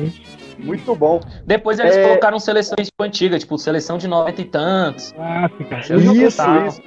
muito 0.59 0.94
bom. 0.94 1.20
Depois 1.46 1.79
eles 1.79 1.96
É. 1.96 2.07
colocaram 2.07 2.38
seleções 2.38 2.88
tipo, 2.88 3.03
antigas, 3.03 3.40
tipo 3.40 3.57
seleção 3.57 3.96
de 3.96 4.07
90 4.07 4.40
e 4.42 4.44
tantos. 4.44 5.12
Clássica. 5.12 5.81
Eu, 5.94 5.99
Isso, 6.01 6.42
isso. 6.66 6.83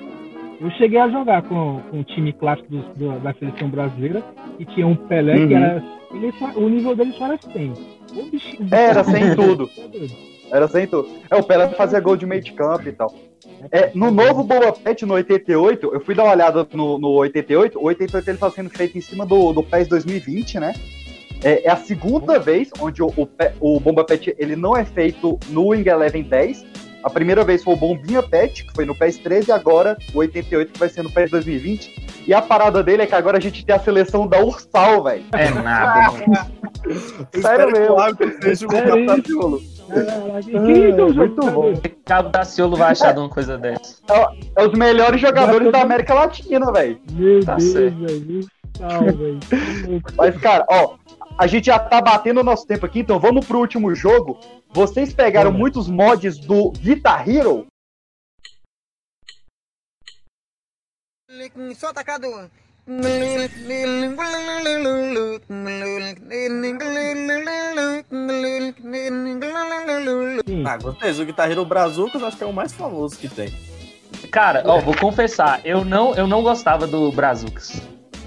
Eu 0.63 0.71
cheguei 0.71 0.99
a 0.99 1.10
jogar 1.10 1.41
com, 1.43 1.82
com 1.91 1.99
o 1.99 2.04
time 2.04 2.32
clássico 2.34 2.69
do- 2.69 2.93
do- 2.95 3.19
da 3.19 3.34
seleção 3.34 3.69
brasileira 3.69 4.23
e 4.60 4.65
tinha 4.65 4.88
um 4.88 4.95
Pelé 4.95 5.34
que 5.47 5.54
Uhum. 5.54 5.63
era. 5.63 5.84
Ele, 6.13 6.32
só- 6.34 6.52
o 6.60 6.69
nível 6.69 6.95
dele 6.95 7.12
só 7.13 7.26
era 7.26 7.38
100. 7.41 7.71
O 8.15 8.23
bicho- 8.30 8.56
o 8.60 8.63
bicho 8.63 8.76
Era 8.76 9.04
sem 9.04 9.36
tudo. 9.36 9.69
Era 10.52 10.67
sem 10.67 10.86
tudo. 10.88 11.08
É, 11.30 11.36
o 11.36 11.43
Pelé 11.43 11.69
fazia 11.69 11.99
gol 11.99 12.15
de 12.15 12.26
meio 12.26 12.41
de 12.41 12.52
campo 12.54 12.88
e 12.88 12.91
tal. 12.91 13.13
É, 13.71 13.91
no 13.95 14.12
novo 14.12 14.43
Boba 14.43 14.71
Pet, 14.71 15.06
no 15.06 15.13
88, 15.15 15.89
eu 15.93 15.99
fui 15.99 16.13
dar 16.15 16.23
uma 16.26 16.34
olhada 16.34 16.67
no, 16.73 16.97
no 16.99 17.10
88. 17.10 17.80
O 17.80 17.86
88 17.86 18.30
ele 18.30 18.38
tá 18.38 18.49
sendo 18.52 18.69
feito 18.69 18.97
em 18.97 19.02
cima 19.02 19.26
do, 19.26 19.52
do 19.54 19.63
PES 19.63 19.88
2020, 19.88 20.60
né? 20.60 20.73
É, 21.43 21.67
é 21.67 21.69
a 21.71 21.76
segunda 21.76 22.39
vez 22.39 22.69
onde 22.80 23.02
o, 23.04 23.08
o, 23.08 23.28
o 23.60 23.80
Bomba 23.80 24.04
Pet 24.06 24.34
ele 24.38 24.56
não 24.56 24.78
é 24.78 24.86
feito 24.86 25.38
no 25.49 25.67
Wing 25.69 25.88
Eleven 25.89 26.23
10. 26.23 26.65
A 27.04 27.10
primeira 27.10 27.44
vez 27.44 27.62
foi 27.63 27.74
o 27.74 27.78
Bombinha 27.78 28.24
Pet, 28.24 28.63
que 28.66 28.74
foi 28.74 28.86
no 28.86 28.96
PES 28.96 29.18
13, 29.18 29.50
e 29.50 29.52
agora 29.52 29.98
o 30.13 30.20
88, 30.20 30.72
que 30.72 30.80
vai 30.80 30.88
ser 30.89 31.04
no 31.04 31.12
PES 31.12 31.32
2020. 31.32 32.24
E 32.26 32.34
a 32.34 32.42
parada 32.42 32.82
dele 32.82 33.04
é 33.04 33.06
que 33.06 33.16
agora 33.16 33.38
a 33.38 33.42
gente 33.42 33.66
tem 33.66 33.76
a 33.76 33.80
seleção 33.80 34.26
da 34.28 34.39
Ursal, 34.39 35.04
velho. 35.04 35.24
É 35.34 35.50
nada, 35.50 36.12
mano. 36.13 36.24
Eu 37.34 37.42
Sério 37.42 37.72
mesmo. 37.72 37.96
seja 38.42 38.66
o 38.66 38.68
e 38.68 38.70
quem 38.70 38.80
é 38.80 38.84
que 38.84 38.89
é 38.89 38.94
Ah, 41.04 41.13
muito 41.13 41.52
bom. 41.52 41.74
Cabo 42.06 42.30
Daciolo 42.30 42.76
vai 42.78 42.92
achar 42.92 43.13
de 43.13 43.20
uma 43.20 43.30
coisa 43.30 43.58
dessa. 43.58 43.96
É 44.56 44.66
os 44.66 44.74
melhores 44.74 45.20
jogadores 45.20 45.72
da 45.72 45.82
América 45.82 46.13
Latina, 46.13 46.72
velho. 46.72 47.00
Meu 47.12 47.44
Tá 47.46 47.56
Deus, 47.56 47.72
certo. 47.72 47.98
velho. 47.98 48.48
Mas, 50.18 50.38
cara, 50.38 50.66
ó, 50.70 50.96
a 51.38 51.48
gente 51.48 51.65
já 51.65 51.80
tá 51.80 52.02
batendo 52.02 52.39
o 52.41 52.43
nosso 52.43 52.65
tempo 52.65 52.86
aqui, 52.86 53.00
então 53.00 53.19
vamos 53.19 53.46
pro 53.46 53.60
último 53.60 53.93
jogo. 53.96 54.39
Vocês 54.72 55.13
pegaram 55.13 55.50
Vamos. 55.52 55.60
muitos 55.60 55.88
mods 55.88 56.38
do 56.38 56.72
Guitar 56.72 57.28
Hero? 57.28 57.67
Só 61.76 61.88
atacado. 61.88 62.28
Sim. 70.48 70.63
Ah, 70.65 70.78
gostei. 70.78 71.12
O 71.12 71.26
Guitar 71.26 71.50
Hero 71.52 71.65
Brazucas 71.65 72.22
acho 72.24 72.38
que 72.38 72.43
é 72.43 72.48
o 72.48 72.54
mais 72.54 72.74
famoso 72.74 73.17
que 73.17 73.30
tem. 73.30 73.54
Cara, 74.32 74.63
ó, 74.65 74.80
vou 74.80 74.96
confessar, 74.96 75.62
eu 75.65 75.84
não, 75.86 76.13
eu 76.15 76.28
não 76.28 76.41
gostava 76.43 76.86
do 76.88 77.12
Brazucas. 77.12 77.82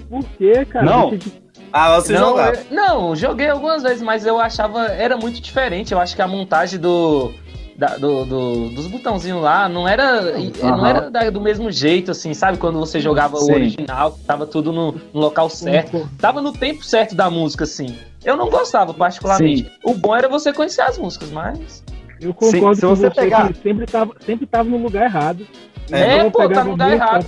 Por 0.09 0.23
quê, 0.37 0.65
cara? 0.65 0.85
Não. 0.85 1.15
De- 1.17 1.46
Ah, 1.71 1.95
você 1.99 2.13
não, 2.13 2.29
jogava. 2.29 2.57
eu- 2.57 2.65
não, 2.75 3.15
joguei 3.15 3.49
algumas 3.49 3.83
vezes, 3.83 4.01
mas 4.01 4.25
eu 4.25 4.39
achava 4.39 4.85
era 4.87 5.17
muito 5.17 5.39
diferente. 5.41 5.93
Eu 5.93 5.99
acho 5.99 6.15
que 6.15 6.21
a 6.21 6.27
montagem 6.27 6.79
do, 6.79 7.31
da- 7.75 7.97
do- 7.97 8.25
do- 8.25 8.69
dos 8.69 8.87
botãozinhos 8.87 9.41
lá 9.41 9.67
não 9.69 9.87
era, 9.87 10.39
e- 10.39 10.51
não 10.61 10.85
era 10.85 11.09
da- 11.11 11.29
do 11.29 11.41
mesmo 11.41 11.71
jeito, 11.71 12.11
assim, 12.11 12.33
sabe? 12.33 12.57
Quando 12.57 12.79
você 12.79 12.99
jogava 12.99 13.37
Sim. 13.37 13.51
o 13.51 13.55
original, 13.55 14.17
tava 14.25 14.45
tudo 14.45 14.71
no, 14.71 14.93
no 15.13 15.19
local 15.19 15.49
certo, 15.49 16.09
tava 16.19 16.41
no 16.41 16.51
tempo 16.53 16.83
certo 16.83 17.13
da 17.15 17.29
música, 17.29 17.63
assim. 17.65 17.95
Eu 18.23 18.35
não 18.35 18.49
gostava 18.49 18.93
particularmente. 18.93 19.71
O 19.83 19.93
bom 19.93 20.15
era 20.15 20.27
você 20.27 20.51
conhecer 20.51 20.81
as 20.81 20.97
músicas, 20.97 21.29
mas 21.31 21.83
Eu 22.21 22.33
concordo 22.33 22.75
se 22.75 22.81
com 22.81 22.87
você 22.95 23.09
você 23.09 23.09
pegar- 23.11 23.47
que 23.53 23.59
sempre 23.61 23.85
tava, 23.85 24.13
sempre 24.25 24.45
tava 24.45 24.69
no 24.69 24.77
lugar 24.77 25.03
errado. 25.05 25.45
É, 25.89 26.19
eu 26.21 26.29
pô, 26.31 26.49
tá 26.49 26.63
no 26.65 26.71
lugar 26.71 26.91
errado. 26.91 27.25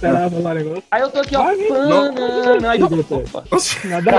Aí 0.92 1.02
eu 1.02 1.10
tô 1.10 1.20
aqui, 1.20 1.36
ó. 1.36 1.44
Banana, 1.46 2.72
aí, 2.72 2.80
Não, 2.80 2.88
opa. 2.88 3.44
Nada? 3.86 4.12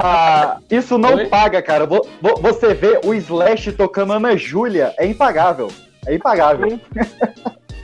Ah, 0.00 0.58
isso 0.70 0.96
não 0.98 1.14
Oi? 1.16 1.26
paga, 1.26 1.60
cara. 1.60 1.84
Vo- 1.86 2.06
vo- 2.20 2.40
Você 2.40 2.74
vê 2.74 3.00
o 3.04 3.12
Slash 3.14 3.72
tocando 3.72 4.12
Ana 4.12 4.36
Júlia, 4.36 4.94
é 4.98 5.06
impagável. 5.06 5.68
É 6.06 6.14
impagável. 6.14 6.78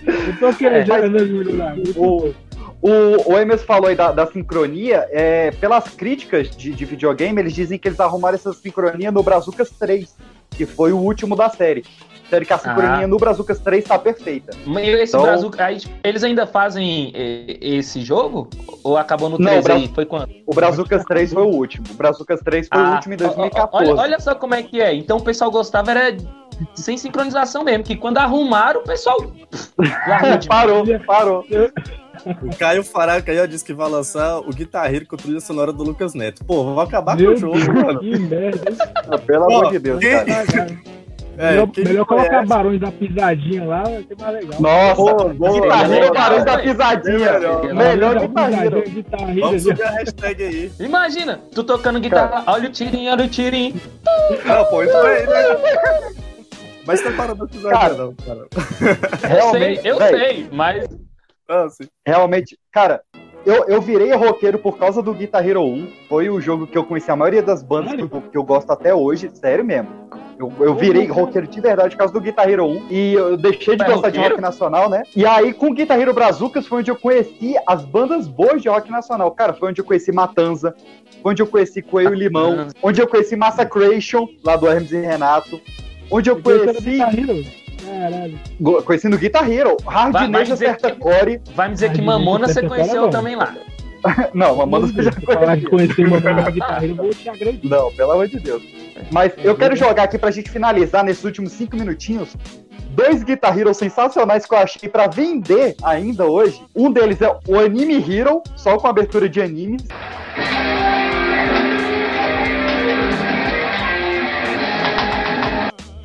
Eu 0.07 0.37
tô 0.39 0.53
querendo 0.57 0.93
É. 0.93 0.97
Ana 1.05 1.19
Júlia 1.19 1.57
lá. 1.65 1.75
O, 1.97 2.33
o, 2.81 3.33
o 3.33 3.39
Emerson 3.39 3.65
falou 3.67 3.89
aí 3.89 3.97
da, 3.97 4.13
da 4.13 4.27
sincronia. 4.27 5.07
É, 5.11 5.51
pelas 5.53 5.85
críticas 5.89 6.49
de, 6.57 6.73
de 6.73 6.85
videogame, 6.85 7.41
eles 7.41 7.53
dizem 7.55 7.79
que 7.79 7.89
eles 7.89 8.01
arrumaram 8.01 8.37
essa 8.37 8.53
sincronia 8.53 9.11
no 9.11 9.23
Brazucas 9.23 9.71
3, 9.71 10.15
que 10.59 10.67
foi 10.67 10.93
o 10.93 10.99
último 10.99 11.37
da 11.37 11.49
série. 11.49 11.85
Série 12.29 12.45
que 12.45 12.53
a 12.53 12.59
sincronia 12.59 13.05
Ah. 13.05 13.07
no 13.07 13.17
Brazucas 13.17 13.59
3 13.61 13.85
tá 13.85 13.99
perfeita. 13.99 14.55
Mas 14.67 14.87
Esse 14.87 15.13
Então- 15.17 15.23
Brazuca, 15.23 15.65
aí, 15.65 15.79
tipo, 15.79 15.95
eles 16.05 16.23
ainda 16.25 16.47
fazem 16.47 17.11
eh, 17.15 17.57
esse 17.63 18.03
jogo? 18.03 18.51
Ou 18.85 18.99
acabou 18.99 19.31
no 19.31 19.39
Não, 19.39 19.47
3 19.47 19.61
o 19.61 19.63
Bra- 19.65 19.75
aí? 19.77 19.89
Foi 19.95 20.05
quando? 20.05 20.29
O 20.47 20.55
Brazucas 20.55 21.05
3 21.05 21.33
foi 21.33 21.43
o 21.43 21.47
último. 21.47 21.87
O 21.91 21.95
Brazucas 21.95 22.41
3 22.41 22.69
foi 22.71 22.79
o 22.83 22.85
Ah, 22.85 22.95
último 22.97 23.15
em 23.15 23.17
ó, 23.17 23.25
ó, 23.25 23.27
2014. 23.29 23.91
Olha, 23.93 24.01
olha 24.03 24.21
só 24.21 24.35
como 24.35 24.55
é 24.55 24.63
que 24.63 24.79
é. 24.81 24.93
Então 24.95 25.17
o 25.17 25.23
pessoal 25.23 25.51
gostava 25.51 25.91
era 25.93 26.15
sem 26.75 26.99
sincronização 26.99 27.63
mesmo, 27.65 27.85
que 27.85 27.97
quando 27.97 28.19
arrumaram, 28.19 28.81
o 28.81 28.85
pessoal 28.85 29.17
parou, 30.49 30.85
parou. 31.07 31.45
O 32.43 32.57
Caio 32.57 32.83
Faraca 32.85 33.31
aí 33.33 33.41
ó, 33.41 33.47
disse 33.47 33.65
que 33.65 33.73
vai 33.73 33.89
lançar 33.91 34.39
o 34.39 34.51
Guitar 34.51 34.93
Hero 34.93 35.07
com 35.07 35.17
a 35.17 35.19
trilha 35.19 35.41
sonora 35.41 35.73
do 35.73 35.83
Lucas 35.83 36.15
Neto. 36.15 36.45
Pô, 36.45 36.65
vou 36.65 36.81
acabar 36.81 37.17
com 37.17 37.23
Meu 37.23 37.33
o 37.33 37.37
jogo, 37.37 37.55
Deus, 37.55 37.69
mano. 37.69 38.01
que 38.01 38.19
merda. 38.19 39.19
Pelo 39.27 39.45
Ó, 39.45 39.47
amor 39.59 39.71
de 39.73 39.79
Deus, 39.79 39.99
quem- 40.01 40.25
cara. 40.25 40.89
É, 41.41 41.51
melhor 41.53 41.69
melhor 41.77 42.01
me 42.01 42.05
colocar 42.05 42.45
Barões 42.47 42.81
da 42.81 42.91
Pisadinha 42.91 43.65
lá, 43.65 43.83
vai 43.85 44.03
ser 44.03 44.17
mais 44.21 44.35
legal. 44.35 44.61
Nossa, 44.61 44.95
Boa, 44.97 45.29
boa, 45.35 45.61
guitarreiro 45.61 46.13
Barões 46.13 46.45
da. 46.45 46.59
Pisadinha. 46.59 47.19
Melhor. 47.33 47.75
Melhor 47.75 48.19
guitarreiro. 48.19 48.85
Vamos 49.41 49.63
subir 49.63 49.83
a 49.85 49.91
hashtag 49.91 50.43
aí. 50.43 50.73
Imagina, 50.81 51.41
tu 51.55 51.63
tocando 51.63 52.01
guitarra, 52.01 52.43
olha 52.49 52.69
o 52.69 52.73
tirinho, 52.73 53.13
olha 53.13 53.25
o 53.25 53.29
tirinho. 53.29 53.81
Não, 54.45 54.65
pô, 54.65 54.83
isso 54.83 54.97
aí, 54.97 55.27
né? 55.29 56.13
Mas 56.85 57.01
você 57.01 57.11
para 57.13 57.35
do 57.35 57.45
episódio, 57.45 57.79
Cara, 57.79 57.95
não, 57.95 58.15
cara. 58.15 58.47
Eu 59.23 59.29
Realmente, 59.29 59.83
sei, 59.83 59.91
eu 59.93 59.99
véi, 59.99 60.11
sei, 60.19 60.49
mas 60.51 60.89
Ah, 61.49 61.69
sim. 61.71 61.89
Realmente, 62.07 62.59
cara, 62.71 63.03
eu, 63.47 63.65
eu 63.69 63.81
virei 63.81 64.13
roqueiro 64.13 64.59
por 64.59 64.77
causa 64.77 65.01
do 65.03 65.15
Guitar 65.15 65.47
Hero 65.49 65.63
1. 65.63 65.89
Foi 66.09 66.29
o 66.29 66.41
jogo 66.41 66.67
que 66.67 66.77
eu 66.77 66.85
conheci 66.85 67.11
a 67.11 67.17
maioria 67.17 67.43
das 67.43 67.63
bandas 67.63 67.95
que 67.95 68.03
eu, 68.03 68.09
que 68.09 68.37
eu 68.37 68.45
gosto 68.45 68.71
até 68.71 68.95
hoje, 68.95 69.31
sério 69.33 69.65
mesmo. 69.65 69.89
Eu, 70.39 70.53
eu 70.61 70.75
virei 70.75 71.05
roqueiro 71.07 71.49
de 71.49 71.61
verdade 71.61 71.91
por 71.97 71.99
causa 71.99 72.13
do 72.13 72.21
Guitar 72.21 72.49
Hero 72.49 72.65
1 72.65 72.87
e 72.91 73.15
eu 73.15 73.37
deixei 73.37 73.75
de 73.75 73.83
É 73.83 73.87
gostar 73.87 74.11
de 74.11 74.19
roqueiro? 74.19 74.37
rock 74.37 74.41
nacional, 74.43 74.89
né? 74.89 75.03
E 75.17 75.27
aí, 75.27 75.53
com 75.53 75.71
o 75.71 75.75
Guitar 75.75 75.99
Hero 75.99 76.15
Brazucas, 76.15 76.65
foi 76.67 76.79
onde 76.79 76.91
eu 76.91 76.97
conheci 76.97 77.57
as 77.67 77.85
bandas 77.85 78.29
boas 78.29 78.63
de 78.63 78.69
rock 78.69 78.89
nacional. 78.89 79.33
Cara, 79.33 79.53
foi 79.53 79.71
onde 79.71 79.81
eu 79.81 79.85
conheci 79.85 80.13
Matanza, 80.13 80.77
foi 81.23 81.33
onde 81.33 81.43
eu 81.43 81.47
conheci 81.47 81.83
Coelho 81.83 82.15
e 82.15 82.19
Limão, 82.19 82.69
onde 82.83 83.01
eu 83.01 83.09
conheci 83.09 83.35
Massacration, 83.35 84.29
lá 84.45 84.55
do 84.55 84.69
Hermes 84.69 84.93
e 84.93 85.01
Renato, 85.01 85.61
onde 86.09 86.31
eu 86.31 86.41
conheci. 86.41 87.01
Caralho. 87.99 88.39
no 89.09 89.19
Guitar 89.19 89.51
Hero, 89.51 89.77
Hard 89.87 90.13
Vai- 90.13 90.31
vai 90.31 90.47
Certa 90.57 90.91
que- 90.93 90.99
Core. 90.99 91.41
vai 91.55 91.69
me 91.69 91.75
dizer 91.75 91.93
que 91.93 92.01
Mamona 92.03 92.47
você 92.49 92.63
conheceu 92.63 93.07
é 93.07 93.11
também 93.11 93.35
lá. 93.37 93.55
Não, 94.33 94.55
Mamona 94.57 94.87
você 94.87 95.03
já 95.03 95.11
Se 95.13 95.21
falar 95.23 95.39
conhece. 95.41 95.61
de 95.63 95.67
conhecer 95.67 96.07
uma 96.07 96.21
banda 96.21 96.43
de 96.45 96.53
guitarreiro, 96.53 96.93
eu 96.95 97.03
vou 97.05 97.11
te 97.13 97.29
agredir. 97.29 97.69
Não, 97.71 97.93
pelo 97.93 98.13
amor 98.13 98.29
de 98.29 98.39
Deus. 98.39 98.63
Mas 99.11 99.33
eu 99.39 99.57
quero 99.57 99.75
jogar 99.77 100.05
aqui 100.05 100.17
pra 100.19 100.31
gente 100.31 100.51
finalizar 100.51 101.03
nesses 101.05 101.25
últimos 101.25 101.53
cinco 101.53 101.77
minutinhos. 101.77 102.37
Dois 102.91 103.23
Guitar 103.23 103.57
Heroes 103.57 103.77
sensacionais 103.77 104.45
que 104.47 104.55
eu 104.55 104.59
achei 104.59 104.89
pra 104.89 105.07
vender 105.09 105.77
ainda 105.83 106.25
hoje. 106.27 106.61
Um 106.75 106.91
deles 106.91 107.21
é 107.23 107.29
o 107.49 107.59
Anime 107.59 107.95
Hero, 107.97 108.43
só 108.57 108.77
com 108.77 108.87
abertura 108.89 109.29
de 109.29 109.41
animes. 109.41 109.83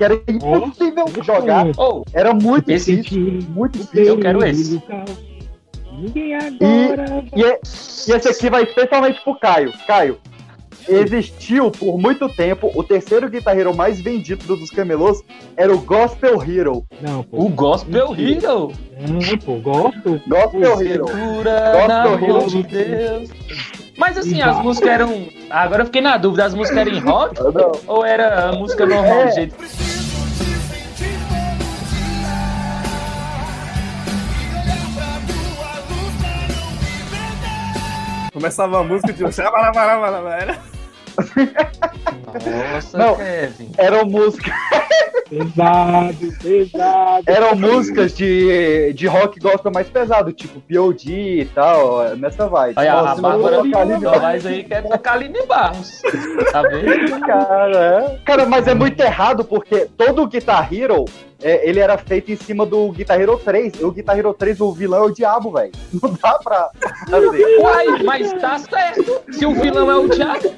Que 0.04 0.06
era 0.06 0.22
impossível 0.28 1.06
jogar. 1.24 1.68
Ou, 1.78 2.04
Era 2.13 2.34
muito 2.34 2.66
difícil. 2.66 3.39
Muito 3.50 3.78
difícil. 3.80 4.04
Eu 4.06 4.20
quero 4.20 4.44
esse. 4.46 4.82
Agora. 4.88 5.06
E, 7.36 7.42
e 7.42 8.12
esse 8.16 8.28
aqui 8.28 8.50
vai 8.50 8.63
especialmente 8.63 9.22
pro 9.24 9.36
Caio. 9.39 9.72
Caio, 9.88 10.18
existiu 10.88 11.72
por 11.72 11.98
muito 11.98 12.28
tempo 12.30 12.72
o 12.76 12.84
terceiro 12.84 13.30
Guitar 13.30 13.58
Hero 13.58 13.76
mais 13.76 14.02
vendido 14.02 14.56
dos 14.58 14.70
camelôs 14.70 15.22
era 15.56 15.74
o 15.74 15.78
Gospel 15.80 16.42
Hero. 16.44 16.84
Não, 17.02 17.24
pô. 17.24 17.46
o 17.46 17.50
Gospel 17.50 18.13
Hero. 18.18 18.72
Não, 19.08 19.38
pô, 19.38 19.56
gosto. 19.58 20.22
Gospel 20.28 20.82
Hero. 20.82 21.08
Segura 21.08 21.88
na 21.88 22.08
Gospel 22.08 22.38
Hero. 22.38 22.50
de 22.50 22.63
Deus. 22.63 23.30
Mas 23.96 24.18
assim, 24.18 24.42
as 24.42 24.58
músicas 24.60 24.89
eram. 24.89 25.28
Agora 25.52 25.84
eu 25.84 25.86
fiquei 25.86 26.02
na 26.02 26.18
dúvida, 26.18 26.46
as 26.46 26.56
músicas 26.56 26.80
eram 26.80 26.92
em 26.92 27.00
rock 27.00 27.39
Não. 27.44 27.72
ou 27.86 28.04
era 28.04 28.50
a 28.50 28.52
música 28.54 28.88
normal 28.88 29.22
É. 29.22 29.26
do 29.28 29.36
jeito? 29.36 29.56
Começava 38.43 38.82
a 38.82 38.84
música 38.84 39.13
de. 39.13 39.23
Era... 39.23 40.58
Nossa, 42.73 42.97
Não. 42.97 43.15
Kevin. 43.15 43.71
Eram 43.77 44.06
músicas, 44.06 44.53
Pesado, 45.29 46.15
pesado. 46.41 47.23
eram 47.25 47.56
músicas 47.56 48.13
de, 48.13 48.91
de 48.93 49.08
rock 49.08 49.39
gospel 49.39 49.71
mais 49.71 49.88
pesado, 49.88 50.34
tipo 50.34 50.60
POD 50.60 51.12
e 51.41 51.45
tal, 51.56 52.15
nessa 52.17 52.47
vibe. 52.47 52.73
Olha, 52.77 52.93
a 52.93 53.01
Nossa, 53.03 53.21
Bárbara 53.21 53.63
tocar 53.63 53.79
ali, 53.79 53.97
Novaes 53.97 54.45
aí 54.45 54.63
quer 54.65 54.84
tocar 54.84 55.13
Aline 55.13 55.45
Barros. 55.47 56.01
Tá 56.51 56.62
vendo? 56.63 57.19
Cara, 57.21 57.77
é. 57.77 58.19
Cara, 58.25 58.45
mas 58.45 58.67
é 58.67 58.73
muito 58.73 58.99
errado 58.99 59.45
porque 59.45 59.88
todo 59.97 60.23
o 60.23 60.27
Guitar 60.27 60.67
Hero, 60.73 61.06
é, 61.43 61.67
ele 61.67 61.79
era 61.82 61.97
feito 61.97 62.32
em 62.32 62.38
cima 62.38 62.65
do 62.65 62.89
Guitar 62.91 63.19
Hero 63.19 63.38
3. 63.38 63.73
E 63.82 63.84
o 63.84 63.91
Guitar 63.91 64.17
Hero 64.17 64.34
3, 64.34 64.62
o 64.62 64.71
vilão 64.71 65.03
é 65.03 65.08
o 65.08 65.13
diabo, 65.13 65.51
velho. 65.51 65.71
Não 66.01 66.13
dá 66.13 66.39
pra 66.39 66.71
fazer. 67.10 67.60
Uai, 67.60 68.03
mas 68.03 68.32
tá 68.34 68.58
certo. 68.58 69.21
Se 69.32 69.45
o 69.45 69.53
vilão 69.53 69.91
é 69.91 69.97
o 69.97 70.08
diabo, 70.08 70.53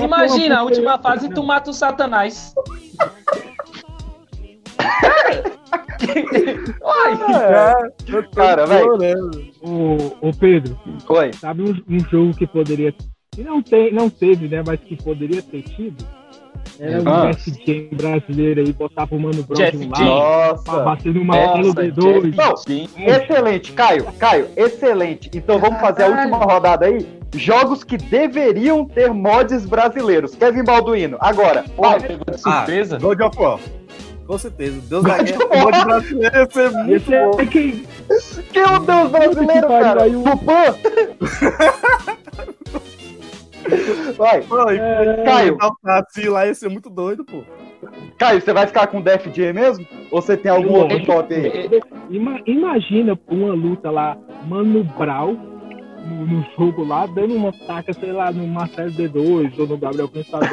imagina, 0.00 0.60
a 0.60 0.62
última 0.62 0.98
fase 0.98 1.28
tu 1.28 1.42
mata 1.42 1.70
o 1.70 1.74
Satanás. 1.74 2.54
Uai, 6.82 7.12
É. 7.42 8.22
Cara, 8.34 8.66
velho. 8.66 8.98
Ô, 9.62 10.28
ô 10.28 10.32
Pedro, 10.38 10.78
Oi. 11.08 11.32
sabe 11.34 11.62
um, 11.62 11.82
um 11.88 11.98
jogo 12.08 12.36
que 12.36 12.46
poderia. 12.46 12.94
Que 13.32 13.42
não, 13.42 13.62
tem, 13.62 13.92
não 13.92 14.10
teve, 14.10 14.46
né? 14.48 14.62
Mas 14.64 14.78
que 14.80 14.96
poderia 14.96 15.42
ter 15.42 15.62
tido? 15.62 16.04
Era 16.80 17.02
um 17.02 17.08
Ah. 17.08 17.30
Jeff 17.30 17.50
Jam 17.66 17.88
brasileiro 17.96 18.60
aí, 18.60 18.72
botava 18.72 19.14
o 19.14 19.20
Mano 19.20 19.42
Bros 19.44 19.58
Jeff 19.58 19.76
lá, 19.76 19.98
Nossa. 20.00 20.78
no 20.78 20.84
martelo 21.24 21.24
Nossa, 21.24 21.82
D2. 21.82 22.30
Jeff 22.32 22.90
Não. 22.98 23.06
Excelente, 23.06 23.72
Caio. 23.72 24.04
Caio, 24.18 24.48
excelente. 24.56 25.30
Então 25.34 25.58
vamos 25.58 25.80
fazer 25.80 26.04
a 26.04 26.08
última 26.08 26.38
rodada 26.38 26.86
aí. 26.86 27.06
Jogos 27.34 27.82
que 27.84 27.96
deveriam 27.96 28.84
ter 28.84 29.10
mods 29.12 29.64
brasileiros. 29.66 30.34
Kevin 30.34 30.64
Balduino, 30.64 31.16
agora. 31.20 31.64
Pô, 31.76 31.82
Vai. 31.82 32.00
pegou 32.00 32.24
de 32.30 32.38
surpresa. 32.40 32.98
God 32.98 33.20
of 33.20 33.38
War. 33.40 33.58
Com 34.26 34.38
certeza. 34.38 34.80
Deus 34.88 35.02
da 35.02 35.16
God 35.18 35.26
Guerra, 35.26 35.44
of 35.44 35.56
War. 35.56 35.64
mod 35.64 35.84
brasileiro, 35.84 36.36
ia 36.36 36.48
ser 36.50 36.70
muito 36.70 36.92
Esse 36.94 37.14
é 37.14 37.24
bom. 37.24 37.36
quem? 37.46 37.84
Que 38.52 38.58
é 38.58 38.66
o 38.66 38.78
Deus 38.80 39.10
brasileiro, 39.10 39.68
cara. 39.68 40.04
Tupã. 40.10 40.74
Vai. 44.16 44.40
Pô, 44.42 44.70
e 44.70 44.78
É, 44.78 45.22
Caio. 45.24 45.56
Tassi 45.82 46.28
lá 46.28 46.46
ia 46.46 46.54
ser 46.54 46.68
muito 46.68 46.90
doido, 46.90 47.24
pô. 47.24 47.42
Caio, 48.18 48.40
você 48.40 48.52
vai 48.52 48.66
ficar 48.66 48.86
com 48.86 49.00
Def 49.00 49.26
Jam 49.34 49.52
mesmo? 49.54 49.86
Ou 50.10 50.20
você 50.22 50.36
tem 50.36 50.50
algum 50.50 50.74
Eu 50.76 50.80
outro 50.82 51.04
top 51.04 51.34
aí? 51.34 51.80
ima- 52.10 52.40
imagina 52.46 53.18
uma 53.28 53.52
luta 53.54 53.90
lá, 53.90 54.16
Mano 54.46 54.84
Brau, 54.96 55.32
no, 55.32 56.26
no 56.26 56.46
jogo 56.56 56.84
lá, 56.84 57.06
dando 57.06 57.34
uma 57.34 57.52
taca, 57.66 57.92
sei 57.92 58.12
lá, 58.12 58.30
no 58.32 58.46
Marcelo 58.46 58.90
D2 58.92 59.52
ou 59.58 59.66
no 59.66 59.76
Gabriel 59.78 60.08
Pensador. 60.08 60.48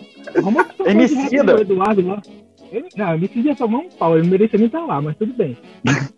Como 0.42 0.60
é 0.60 0.64
que 0.64 0.76
foi 0.76 0.90
Emicida. 0.90 1.56
o 1.56 1.60
Eduardo 1.60 2.06
lá? 2.06 2.22
Ele, 2.70 2.86
não, 2.96 3.14
Emicida 3.14 3.48
ia 3.48 3.56
tomar 3.56 3.78
um 3.78 3.88
pau, 3.88 4.14
ele 4.14 4.22
não 4.24 4.30
merecia 4.30 4.56
nem 4.58 4.66
estar 4.66 4.84
lá, 4.84 5.02
mas 5.02 5.16
tudo 5.16 5.32
bem. 5.34 5.56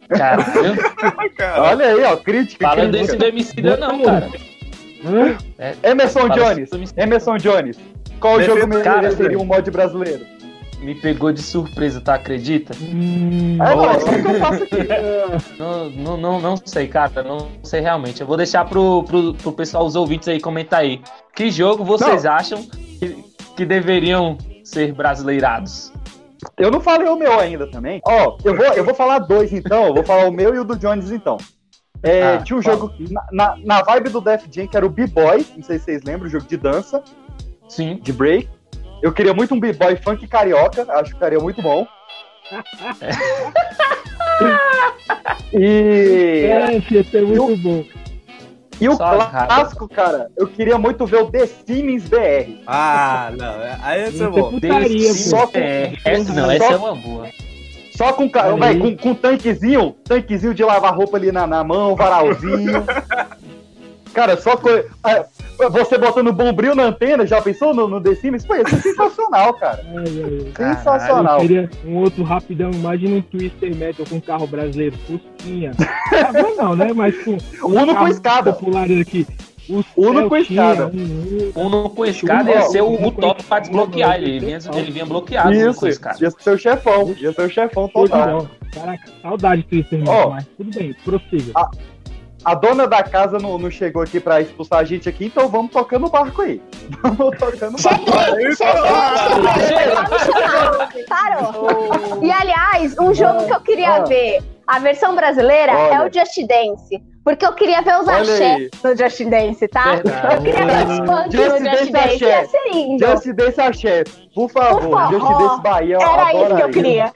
Caralho. 0.09 0.77
Cara, 1.37 1.63
Olha 1.63 1.87
aí, 1.87 2.05
ó, 2.05 2.17
crítica. 2.17 2.69
Fala 2.69 2.83
crítica. 2.83 2.99
desse 3.05 3.17
do 3.17 3.25
Emicida 3.25 3.77
não, 3.79 4.03
cara. 4.03 4.29
Hã? 5.05 5.37
Emerson 5.83 6.29
Jones. 6.29 6.73
Emicida. 6.73 7.03
Emerson 7.03 7.37
Jones. 7.37 7.79
Qual 8.21 8.41
jogo 8.43 8.61
Cara, 8.83 9.03
mereceria 9.03 9.39
um 9.39 9.45
mod 9.45 9.69
brasileiro? 9.71 10.25
Me 10.81 10.95
pegou 10.97 11.33
de 11.33 11.41
surpresa, 11.41 12.01
tá? 12.01 12.15
Acredita? 12.15 12.75
Hum, 12.81 13.57
É, 13.61 13.75
não, 13.75 13.91
é 13.91 14.01
só 14.01 14.07
o 14.07 14.23
que 14.23 14.29
eu 14.29 14.35
faço 14.41 14.63
aqui. 14.65 14.77
Não, 15.59 15.91
não, 15.91 16.17
não, 16.17 16.41
não 16.41 16.57
sei, 16.57 16.89
cara. 16.89 17.23
Não 17.23 17.49
sei 17.63 17.81
realmente. 17.81 18.21
Eu 18.21 18.27
vou 18.27 18.37
deixar 18.37 18.65
pro, 18.65 19.05
pro, 19.05 19.33
pro 19.35 19.53
pessoal, 19.53 19.87
os 19.87 19.95
ouvintes 19.95 20.27
aí, 20.27 20.41
comentar 20.41 20.81
aí. 20.81 21.01
Que 21.37 21.51
jogo 21.53 21.85
vocês 21.85 22.27
acham 22.27 22.63
que, 22.65 23.17
que 23.57 23.65
deveriam 23.65 24.37
ser 24.65 24.93
brasileirados? 24.93 25.93
Eu 26.59 26.71
não 26.73 26.81
falei 26.81 27.07
o 27.09 27.17
meu 27.17 27.39
ainda 27.39 27.71
também. 27.71 28.01
Ó, 28.05 28.37
eu 28.45 28.57
vou, 28.57 28.67
eu 28.67 28.85
vou 28.85 28.95
falar 28.95 29.21
dois 29.21 29.53
então. 29.53 29.87
Eu 29.87 29.95
vou 29.95 30.03
falar 30.05 30.25
o 30.27 30.33
meu 30.33 30.53
e 30.53 30.59
o 30.59 30.65
do 30.65 30.77
Jones 30.77 31.13
então. 31.13 31.37
É, 32.03 32.35
Ah, 32.35 32.39
tinha 32.43 32.59
um 32.59 32.63
qual? 32.63 32.77
jogo 32.77 32.93
na, 33.11 33.25
na, 33.31 33.57
na 33.65 33.83
vibe 33.83 34.09
do 34.11 34.21
Def 34.21 34.45
Jam, 34.51 34.67
que 34.67 34.77
era 34.77 34.85
o 34.85 34.89
B-Boy. 34.91 35.47
Não 35.57 35.63
sei 35.63 35.79
se 35.79 35.85
vocês 35.85 36.03
lembram, 36.03 36.27
o 36.27 36.31
jogo 36.31 36.47
de 36.47 36.57
dança, 36.57 37.03
Sim. 37.69 38.01
de 38.03 38.13
break. 38.13 38.49
Eu 39.03 39.13
queria 39.13 39.33
muito 39.35 39.55
um 39.55 39.61
B-Boy 39.61 39.97
funk 39.97 40.27
carioca. 40.27 40.85
Acho 40.93 41.05
que 41.11 41.15
ficaria 41.15 41.39
muito 41.39 41.63
bom. 41.63 41.87
e, 45.53 46.47
É, 46.51 46.77
esse 46.77 47.17
é 47.17 47.21
muito 47.23 47.57
bom. 47.59 47.85
e 48.81 48.89
o 48.89 48.97
Só 48.97 49.17
clássico, 49.27 49.89
cara, 49.89 50.31
eu 50.37 50.47
queria 50.49 50.79
muito 50.79 51.07
ver 51.07 51.23
o 51.23 51.31
The 51.31 51.47
Siemens 51.47 52.09
BR. 52.09 52.63
Ah, 52.67 53.31
não. 53.37 53.55
Aí 53.83 54.03
esse 54.03 54.11
é 54.11 54.15
Isso 54.15 54.25
é 54.25 54.29
bom. 54.29 54.51
putaria, 54.51 55.15
Só 55.15 55.47
com- 55.47 55.59
É, 55.59 55.93
essa, 56.05 56.33
não, 56.33 56.45
Só- 56.47 56.51
essa 56.53 56.73
é 56.73 56.77
uma 56.77 56.95
boa. 56.95 57.29
Só 58.03 58.13
com, 58.15 58.29
aí. 58.61 58.81
com, 58.81 58.97
com 58.97 59.15
tanquezinho, 59.15 59.95
tanquezinho 60.03 60.53
de 60.53 60.65
lavar 60.65 60.93
roupa 60.93 61.17
ali 61.17 61.31
na, 61.31 61.47
na 61.47 61.63
mão, 61.63 61.95
varalzinho. 61.95 62.85
Cara, 64.13 64.37
só 64.37 64.57
co... 64.57 64.69
ah, 65.05 65.25
você 65.71 65.97
botando 65.97 66.33
bombril 66.33 66.75
na 66.75 66.83
antena, 66.83 67.25
já 67.25 67.41
pensou 67.41 67.73
no, 67.73 67.87
no 67.87 68.01
The 68.01 68.17
Sims? 68.17 68.45
Pô, 68.45 68.57
isso 68.57 68.75
é 68.75 68.81
sensacional, 68.81 69.55
cara. 69.55 69.83
Ai, 69.89 70.53
ai. 70.59 70.75
Sensacional. 70.75 71.37
Eu 71.37 71.41
queria 71.41 71.71
um 71.87 71.97
outro 71.97 72.25
rapidão, 72.25 72.73
imagina 72.73 73.17
um 73.17 73.23
Twister 73.23 73.75
Metal 73.75 74.05
com 74.07 74.17
um 74.17 74.21
carro 74.21 74.47
brasileiro, 74.47 74.97
Fusquinha. 75.07 75.71
Agora 76.29 76.55
não, 76.57 76.77
né? 76.77 76.93
Mas 76.93 77.17
com 77.25 77.39
Uno 77.63 77.95
com 77.95 78.09
escada. 78.09 78.53
populares 78.53 79.01
aqui. 79.01 79.27
O 79.97 80.07
Uno 80.09 80.29
com 80.29 80.37
escada. 80.37 80.87
um- 80.87 81.53
um- 81.57 81.63
Um 81.65 81.69
no 81.69 81.91
com 81.91 82.05
escada 82.05 82.51
ia 82.51 82.63
ser 82.63 82.83
o, 82.83 83.11
top 83.13 83.43
pra 83.45 83.61
desbloquear. 83.61 84.17
Ele 84.17 84.41
vinha, 84.41 84.59
ele 84.75 84.91
vinha 84.91 85.07
bloqueado 85.07 85.53
Isso, 85.53 85.81
com 85.81 85.87
escada. 85.87 86.19
ia 86.21 86.31
ser 86.31 86.51
o 86.51 86.59
chefão, 86.59 87.15
ia 87.19 87.33
ser 87.33 87.43
o 87.43 87.51
chefão 87.51 87.89
total. 87.89 88.49
Caraca, 88.73 89.05
saudade 89.23 89.63
de 89.63 89.69
Twister 89.69 89.99
Metal, 89.99 90.29
Ó. 90.29 90.31
mas 90.31 90.47
tudo 90.57 90.71
bem, 90.79 90.95
prossiga. 91.05 91.53
A 92.45 92.57
dona 92.57 92.89
da 92.89 93.05
casa 93.05 93.39
não, 93.39 93.57
não 93.57 93.71
chegou 93.71 94.03
aqui 94.03 94.19
pra 94.19 94.41
expulsar 94.41 94.81
a 94.81 94.85
gente 94.85 95.09
aqui, 95.09 95.27
então 95.27 95.49
vamos 95.49 95.71
tocando 95.71 96.07
o 96.07 96.11
barco 96.11 96.43
aí. 96.43 96.61
Vamos 97.01 97.39
tocando 97.39 97.79
o 97.79 97.83
barco. 97.83 98.57
Chamar. 98.57 99.93
Parou. 101.09 102.23
E 102.23 102.31
aliás, 102.31 102.97
um 102.99 103.15
jogo 103.15 103.47
que 103.47 103.53
eu 103.53 103.61
queria 103.61 103.97
Ah. 103.97 104.05
ver, 104.05 104.43
a 104.73 104.79
versão 104.79 105.15
brasileira, 105.15 105.71
Olha. 105.77 105.95
é 105.97 106.01
o 106.01 106.13
Just 106.13 106.35
Dance. 106.47 107.03
Porque 107.23 107.45
eu 107.45 107.53
queria 107.53 107.83
ver 107.83 108.01
os 108.01 108.09
axé 108.09 108.71
no 108.83 108.97
Just 108.97 109.23
Dance, 109.27 109.69
tá? 109.69 109.97
Verdade. 109.97 110.35
Eu 110.35 110.43
queria 110.43 110.67
ver 110.67 110.87
os 110.87 110.97
funk 110.99 111.37
no 111.37 111.79
Just 111.79 111.93
Dance. 111.93 111.97
axé. 111.97 112.41
Ia 112.41 112.49
ser 112.49 112.71
lindo. 112.73 113.07
Just 113.07 113.27
Dance 113.33 113.61
Axé, 113.61 114.05
por 114.35 114.51
favor. 114.51 114.81
Por 114.81 114.91
favor. 114.91 115.21
Just 115.21 115.39
Dance 115.39 115.63
Bahia, 115.63 115.99
Era 116.01 116.35
isso 116.35 116.57
que 116.57 116.63
eu 116.63 116.71
queria. 116.71 117.13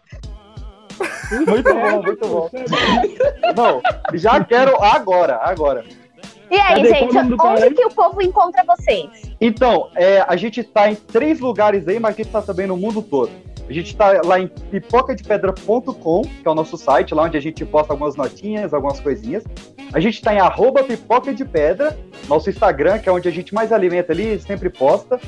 Muito 1.46 1.74
bom, 1.74 2.02
muito 2.02 2.28
bom. 2.28 2.50
Não, 3.56 3.82
já 4.14 4.44
quero 4.44 4.82
agora, 4.82 5.40
agora. 5.42 5.84
E 6.50 6.54
aí, 6.54 6.76
Cadê? 6.76 6.88
Gente, 6.88 7.18
onde 7.18 7.36
cara? 7.36 7.74
que 7.74 7.84
o 7.84 7.90
povo 7.90 8.22
encontra 8.22 8.64
vocês? 8.64 9.08
Então, 9.40 9.90
é, 9.96 10.24
a 10.28 10.36
gente 10.36 10.62
tá 10.62 10.90
em 10.90 10.94
três 10.94 11.40
lugares 11.40 11.88
aí, 11.88 11.98
mas 11.98 12.14
a 12.14 12.16
gente 12.16 12.30
tá 12.30 12.40
também 12.40 12.66
no 12.66 12.76
mundo 12.76 13.02
todo. 13.02 13.30
A 13.68 13.72
gente 13.72 13.96
tá 13.96 14.20
lá 14.24 14.38
em 14.38 14.46
pipocadepedra.com, 14.46 16.22
que 16.22 16.46
é 16.46 16.50
o 16.50 16.54
nosso 16.54 16.76
site, 16.76 17.14
lá 17.14 17.24
onde 17.24 17.36
a 17.36 17.40
gente 17.40 17.64
posta 17.64 17.92
algumas 17.92 18.14
notinhas, 18.14 18.72
algumas 18.72 19.00
coisinhas. 19.00 19.44
A 19.92 20.00
gente 20.00 20.22
tá 20.22 20.34
em 20.34 20.38
arroba 20.38 20.84
pipoca 20.84 21.34
de 21.34 21.44
pedra, 21.44 21.98
nosso 22.28 22.48
Instagram, 22.48 22.98
que 22.98 23.08
é 23.08 23.12
onde 23.12 23.28
a 23.28 23.32
gente 23.32 23.54
mais 23.54 23.72
alimenta 23.72 24.12
ali, 24.12 24.38
sempre 24.40 24.70
posta. 24.70 25.20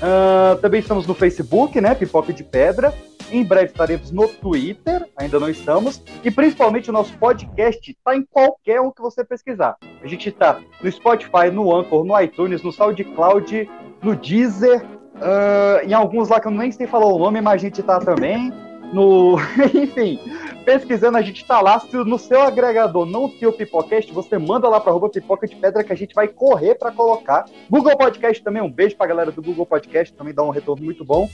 Ah, 0.00 0.58
também 0.60 0.80
estamos 0.80 1.06
no 1.06 1.14
Facebook, 1.14 1.80
né? 1.80 1.94
Pipoca 1.94 2.32
de 2.32 2.44
Pedra. 2.44 2.92
Em 3.30 3.42
breve 3.42 3.72
estaremos 3.72 4.12
no 4.12 4.28
Twitter, 4.28 5.04
ainda 5.16 5.40
não 5.40 5.48
estamos. 5.48 6.00
E 6.22 6.30
principalmente 6.30 6.90
o 6.90 6.92
nosso 6.92 7.12
podcast 7.18 7.90
está 7.90 8.14
em 8.14 8.22
qualquer 8.24 8.80
um 8.80 8.90
que 8.90 9.02
você 9.02 9.24
pesquisar. 9.24 9.76
A 10.02 10.06
gente 10.06 10.28
está 10.28 10.60
no 10.80 10.92
Spotify, 10.92 11.50
no 11.52 11.74
Anchor, 11.74 12.04
no 12.04 12.20
iTunes, 12.20 12.62
no 12.62 12.70
SoundCloud, 12.70 13.68
no 14.02 14.14
Deezer, 14.14 14.84
ah, 15.20 15.80
em 15.84 15.92
alguns 15.92 16.28
lá 16.28 16.40
que 16.40 16.46
eu 16.46 16.52
nem 16.52 16.70
sei 16.70 16.86
falar 16.86 17.06
o 17.06 17.18
nome, 17.18 17.40
mas 17.40 17.54
a 17.54 17.58
gente 17.58 17.82
tá 17.82 17.98
também. 17.98 18.52
No, 18.92 19.36
enfim, 19.74 20.20
pesquisando, 20.64 21.18
a 21.18 21.22
gente 21.22 21.44
tá 21.44 21.60
lá. 21.60 21.80
Se 21.80 21.96
no 21.96 22.18
seu 22.18 22.40
agregador 22.42 23.04
não 23.04 23.28
tem 23.28 23.48
o 23.48 23.52
Pipocast, 23.52 24.12
você 24.12 24.38
manda 24.38 24.68
lá 24.68 24.80
para 24.80 24.90
arroba 24.90 25.08
pipoca 25.08 25.46
de 25.46 25.56
pedra 25.56 25.82
que 25.82 25.92
a 25.92 25.96
gente 25.96 26.14
vai 26.14 26.28
correr 26.28 26.76
para 26.76 26.92
colocar. 26.92 27.46
Google 27.68 27.96
Podcast 27.96 28.42
também, 28.42 28.62
um 28.62 28.70
beijo 28.70 28.96
pra 28.96 29.06
galera 29.06 29.32
do 29.32 29.42
Google 29.42 29.66
Podcast, 29.66 30.14
também 30.14 30.32
dá 30.32 30.42
um 30.42 30.50
retorno 30.50 30.84
muito 30.84 31.04
bom. 31.04 31.28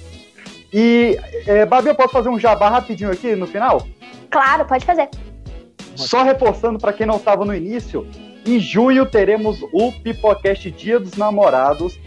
E, 0.73 1.19
é, 1.47 1.67
Babi, 1.67 1.89
eu 1.89 1.95
posso 1.95 2.13
fazer 2.13 2.31
um 2.31 2.39
jabá 2.39 2.71
rapidinho 2.71 3.11
aqui 3.11 3.37
no 3.37 3.47
final? 3.47 3.87
Claro, 4.31 4.65
pode 4.65 4.87
fazer. 4.87 5.11
Só 5.95 6.23
reforçando 6.23 6.79
para 6.79 6.95
quem 6.95 7.07
não 7.07 7.17
estava 7.17 7.45
no 7.45 7.55
início, 7.55 8.07
em 8.47 8.59
junho 8.59 9.05
teremos 9.05 9.63
o 9.73 9.93
Pipocast 9.93 10.71
Dia 10.71 10.99
dos 10.99 11.15
Namorados. 11.17 12.01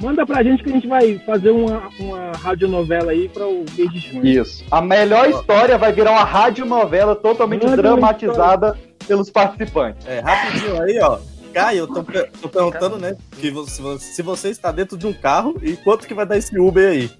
manda 0.00 0.26
pra 0.26 0.42
gente 0.42 0.62
que 0.62 0.70
a 0.70 0.72
gente 0.72 0.86
vai 0.88 1.18
fazer 1.20 1.50
uma, 1.50 1.88
uma 2.00 2.32
radionovela 2.32 3.12
aí 3.12 3.28
pra 3.28 3.46
o 3.46 3.64
mês 3.76 3.90
de 3.92 4.00
junho. 4.00 4.26
Isso. 4.26 4.64
A 4.70 4.80
melhor 4.80 5.28
história 5.30 5.78
vai 5.78 5.92
virar 5.92 6.10
uma 6.12 6.24
radionovela 6.24 7.14
totalmente 7.14 7.64
Manda 7.64 7.76
dramatizada 7.76 8.76
pelos 9.06 9.30
participantes. 9.30 10.06
É, 10.06 10.20
rapidinho 10.20 10.82
aí, 10.82 10.98
ó. 11.00 11.18
Caio, 11.52 11.78
eu 11.78 11.86
tô, 11.86 12.04
tô 12.42 12.48
perguntando, 12.48 12.98
né? 12.98 13.16
Que 13.40 13.50
você- 13.50 13.98
se 13.98 14.22
você 14.22 14.50
está 14.50 14.70
dentro 14.70 14.98
de 14.98 15.06
um 15.06 15.12
carro 15.14 15.56
e 15.62 15.76
quanto 15.76 16.06
que 16.06 16.12
vai 16.12 16.26
dar 16.26 16.36
esse 16.36 16.58
Uber 16.58 16.90
aí? 16.90 17.10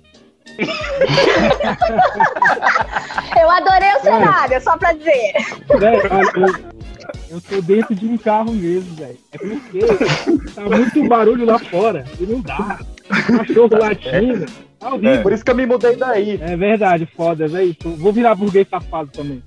Eu 3.41 3.51
adorei 3.51 3.95
o 3.95 4.01
cenário, 4.01 4.61
só 4.61 4.77
pra 4.77 4.93
dizer. 4.93 5.33
Olha, 5.71 5.87
eu, 6.37 6.47
eu 7.31 7.41
tô 7.41 7.61
dentro 7.63 7.95
de 7.95 8.07
um 8.07 8.19
carro 8.19 8.53
mesmo, 8.53 8.95
velho. 8.97 9.19
É 9.33 9.39
porque 9.39 9.79
tá 10.55 10.63
muito 10.63 11.09
barulho 11.09 11.45
lá 11.45 11.59
fora 11.59 12.05
e 12.19 12.25
não 12.25 12.41
dá. 12.41 12.79
Cachorro 13.09 13.79
latindo. 13.79 14.47
Tá 14.79 14.95
horrível. 14.95 15.23
Por 15.23 15.33
isso 15.33 15.45
que 15.45 15.51
eu 15.51 15.55
me 15.55 15.67
mudei 15.67 15.97
daí. 15.97 16.39
É 16.41 16.57
verdade, 16.57 17.07
foda, 17.17 17.49
velho. 17.49 17.77
Vou 17.83 18.13
virar 18.13 18.35
burguês 18.35 18.69
safado 18.69 19.11
também. 19.11 19.43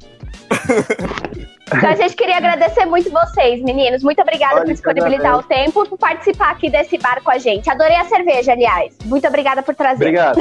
Então 1.73 1.89
a 1.89 1.95
gente 1.95 2.15
queria 2.17 2.35
agradecer 2.35 2.85
muito 2.85 3.09
vocês, 3.09 3.61
meninos. 3.61 4.03
Muito 4.03 4.21
obrigada 4.21 4.55
Olha, 4.55 4.65
por 4.65 4.73
disponibilizar 4.73 5.37
o 5.37 5.43
tempo, 5.43 5.87
por 5.87 5.97
participar 5.97 6.51
aqui 6.51 6.69
desse 6.69 6.97
bar 6.97 7.21
com 7.23 7.31
a 7.31 7.37
gente. 7.37 7.69
Adorei 7.69 7.95
a 7.95 8.03
cerveja, 8.03 8.51
aliás. 8.51 8.97
Muito 9.05 9.25
obrigada 9.25 9.63
por 9.63 9.73
trazer. 9.73 10.03
Obrigado. 10.03 10.39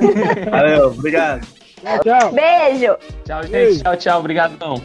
Valeu, 0.50 0.86
obrigado. 0.86 1.46
Tchau, 1.82 1.98
tchau. 1.98 2.32
Beijo. 2.32 2.96
Tchau, 3.26 3.42
gente. 3.42 3.82
Tchau, 3.82 3.96
tchau. 3.96 4.20
Obrigadão. 4.20 4.82